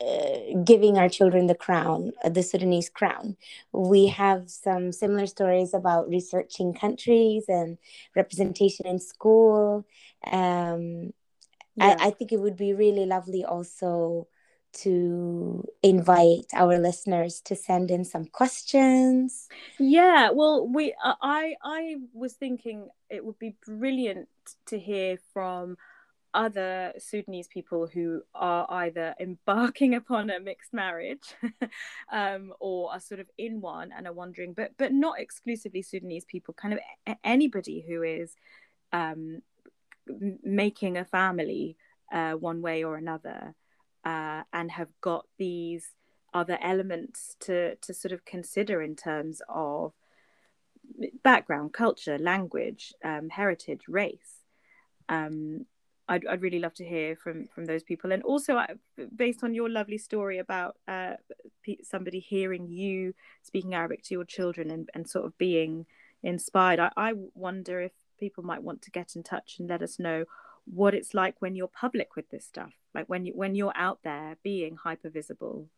uh, 0.00 0.60
giving 0.64 0.98
our 0.98 1.08
children 1.08 1.46
the 1.46 1.54
crown, 1.54 2.12
uh, 2.22 2.28
the 2.28 2.42
Sudanese 2.42 2.90
crown. 2.90 3.36
We 3.72 4.08
have 4.08 4.50
some 4.50 4.92
similar 4.92 5.26
stories 5.26 5.72
about 5.72 6.08
researching 6.08 6.74
countries 6.74 7.44
and 7.48 7.78
representation 8.14 8.86
in 8.86 8.98
school. 8.98 9.86
Um, 10.30 11.12
yeah. 11.76 11.96
I, 11.98 12.08
I, 12.08 12.10
think 12.10 12.32
it 12.32 12.40
would 12.40 12.56
be 12.56 12.74
really 12.74 13.06
lovely 13.06 13.44
also 13.44 14.28
to 14.82 15.64
invite 15.82 16.46
our 16.52 16.78
listeners 16.78 17.40
to 17.42 17.56
send 17.56 17.90
in 17.90 18.04
some 18.04 18.26
questions. 18.26 19.48
Yeah, 19.78 20.30
well, 20.30 20.68
we 20.68 20.94
uh, 21.02 21.14
I 21.22 21.54
I 21.62 21.96
was 22.12 22.34
thinking 22.34 22.88
it 23.08 23.24
would 23.24 23.38
be 23.38 23.56
brilliant 23.64 24.28
to 24.66 24.78
hear 24.78 25.18
from 25.32 25.76
other 26.36 26.92
Sudanese 26.98 27.48
people 27.48 27.86
who 27.86 28.22
are 28.34 28.66
either 28.68 29.14
embarking 29.18 29.94
upon 30.00 30.30
a 30.30 30.38
mixed 30.38 30.72
marriage 30.72 31.34
um, 32.12 32.52
or 32.60 32.92
are 32.92 33.00
sort 33.00 33.20
of 33.20 33.26
in 33.38 33.60
one 33.60 33.90
and 33.96 34.06
are 34.06 34.12
wondering, 34.12 34.52
but 34.52 34.72
but 34.76 34.92
not 34.92 35.18
exclusively 35.18 35.82
Sudanese 35.82 36.26
people, 36.26 36.54
kind 36.54 36.74
of 36.74 36.80
anybody 37.24 37.84
who 37.86 38.02
is 38.02 38.36
um, 38.92 39.40
making 40.44 40.96
a 40.96 41.04
family 41.04 41.76
uh, 42.12 42.32
one 42.32 42.62
way 42.62 42.84
or 42.84 42.96
another 42.96 43.54
uh, 44.04 44.42
and 44.52 44.70
have 44.70 44.88
got 45.00 45.26
these 45.38 45.88
other 46.34 46.58
elements 46.60 47.34
to 47.40 47.76
to 47.76 47.94
sort 47.94 48.12
of 48.12 48.24
consider 48.24 48.82
in 48.82 48.94
terms 48.94 49.40
of 49.48 49.92
background, 51.24 51.72
culture, 51.72 52.18
language, 52.18 52.92
um, 53.04 53.28
heritage, 53.30 53.82
race. 53.88 54.42
Um, 55.08 55.66
I'd, 56.08 56.26
I'd 56.26 56.42
really 56.42 56.60
love 56.60 56.74
to 56.74 56.84
hear 56.84 57.16
from 57.16 57.48
from 57.54 57.64
those 57.64 57.82
people, 57.82 58.12
and 58.12 58.22
also 58.22 58.60
based 59.14 59.42
on 59.42 59.54
your 59.54 59.68
lovely 59.68 59.98
story 59.98 60.38
about 60.38 60.76
uh, 60.86 61.14
somebody 61.82 62.20
hearing 62.20 62.68
you 62.68 63.14
speaking 63.42 63.74
Arabic 63.74 64.02
to 64.04 64.14
your 64.14 64.24
children 64.24 64.70
and, 64.70 64.88
and 64.94 65.08
sort 65.08 65.26
of 65.26 65.36
being 65.38 65.86
inspired. 66.22 66.80
I, 66.80 66.90
I 66.96 67.12
wonder 67.34 67.80
if 67.80 67.92
people 68.18 68.44
might 68.44 68.62
want 68.62 68.82
to 68.82 68.90
get 68.90 69.16
in 69.16 69.22
touch 69.22 69.56
and 69.58 69.68
let 69.68 69.82
us 69.82 69.98
know 69.98 70.24
what 70.66 70.94
it's 70.94 71.14
like 71.14 71.36
when 71.38 71.54
you're 71.54 71.68
public 71.68 72.16
with 72.16 72.28
this 72.30 72.44
stuff 72.44 72.72
like 72.92 73.06
when 73.06 73.24
you 73.24 73.32
when 73.34 73.54
you're 73.54 73.76
out 73.76 74.00
there 74.02 74.36
being 74.42 74.76
hyper 74.76 75.08
visible 75.08 75.68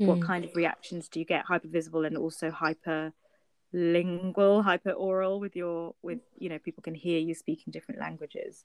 mm. 0.00 0.06
what 0.06 0.20
kind 0.20 0.44
of 0.44 0.54
reactions 0.56 1.08
do 1.08 1.20
you 1.20 1.24
get 1.24 1.44
hyper 1.44 1.68
visible 1.68 2.04
and 2.04 2.16
also 2.16 2.50
hyper 2.50 3.12
lingual 3.72 4.62
hyper 4.62 4.90
oral 4.90 5.38
with 5.38 5.54
your 5.54 5.94
with 6.02 6.18
you 6.36 6.48
know 6.48 6.58
people 6.58 6.82
can 6.82 6.94
hear 6.94 7.20
you 7.20 7.34
speaking 7.34 7.70
different 7.70 8.00
languages 8.00 8.64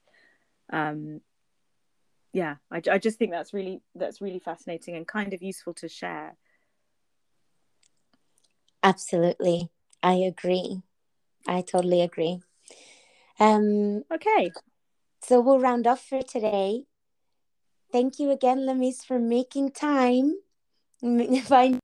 um 0.72 1.20
yeah 2.32 2.56
I, 2.70 2.82
I 2.90 2.98
just 2.98 3.18
think 3.18 3.32
that's 3.32 3.54
really 3.54 3.80
that's 3.94 4.20
really 4.20 4.38
fascinating 4.38 4.96
and 4.96 5.06
kind 5.06 5.32
of 5.32 5.42
useful 5.42 5.74
to 5.74 5.88
share 5.88 6.36
absolutely 8.82 9.70
i 10.02 10.14
agree 10.14 10.82
i 11.46 11.62
totally 11.62 12.02
agree 12.02 12.40
um 13.40 14.02
okay 14.12 14.50
so 15.22 15.40
we'll 15.40 15.60
round 15.60 15.86
off 15.86 16.04
for 16.04 16.22
today. 16.22 16.84
Thank 17.90 18.18
you 18.18 18.30
again, 18.30 18.60
Lamees, 18.60 19.04
for 19.04 19.18
making 19.18 19.72
time 19.72 20.36
find 21.42 21.80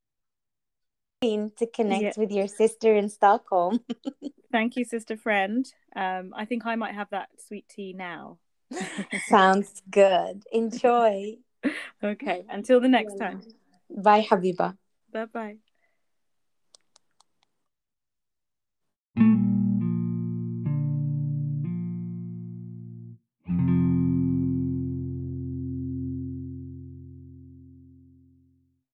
to 1.21 1.67
connect 1.73 2.03
yeah. 2.03 2.11
with 2.17 2.31
your 2.31 2.47
sister 2.47 2.95
in 2.95 3.09
Stockholm. 3.09 3.79
Thank 4.51 4.77
you, 4.77 4.85
sister 4.85 5.17
friend. 5.17 5.65
Um, 5.95 6.33
I 6.35 6.45
think 6.45 6.65
I 6.65 6.75
might 6.75 6.93
have 6.93 7.09
that 7.09 7.29
sweet 7.39 7.67
tea 7.67 7.93
now. 7.93 8.37
Sounds 9.27 9.81
good. 9.89 10.43
Enjoy. 10.51 11.37
okay. 12.03 12.45
Until 12.49 12.79
the 12.79 12.87
next 12.87 13.17
time. 13.17 13.41
Bye, 13.89 14.23
Habiba. 14.23 14.77
Bye 15.11 15.25
bye. 15.25 15.57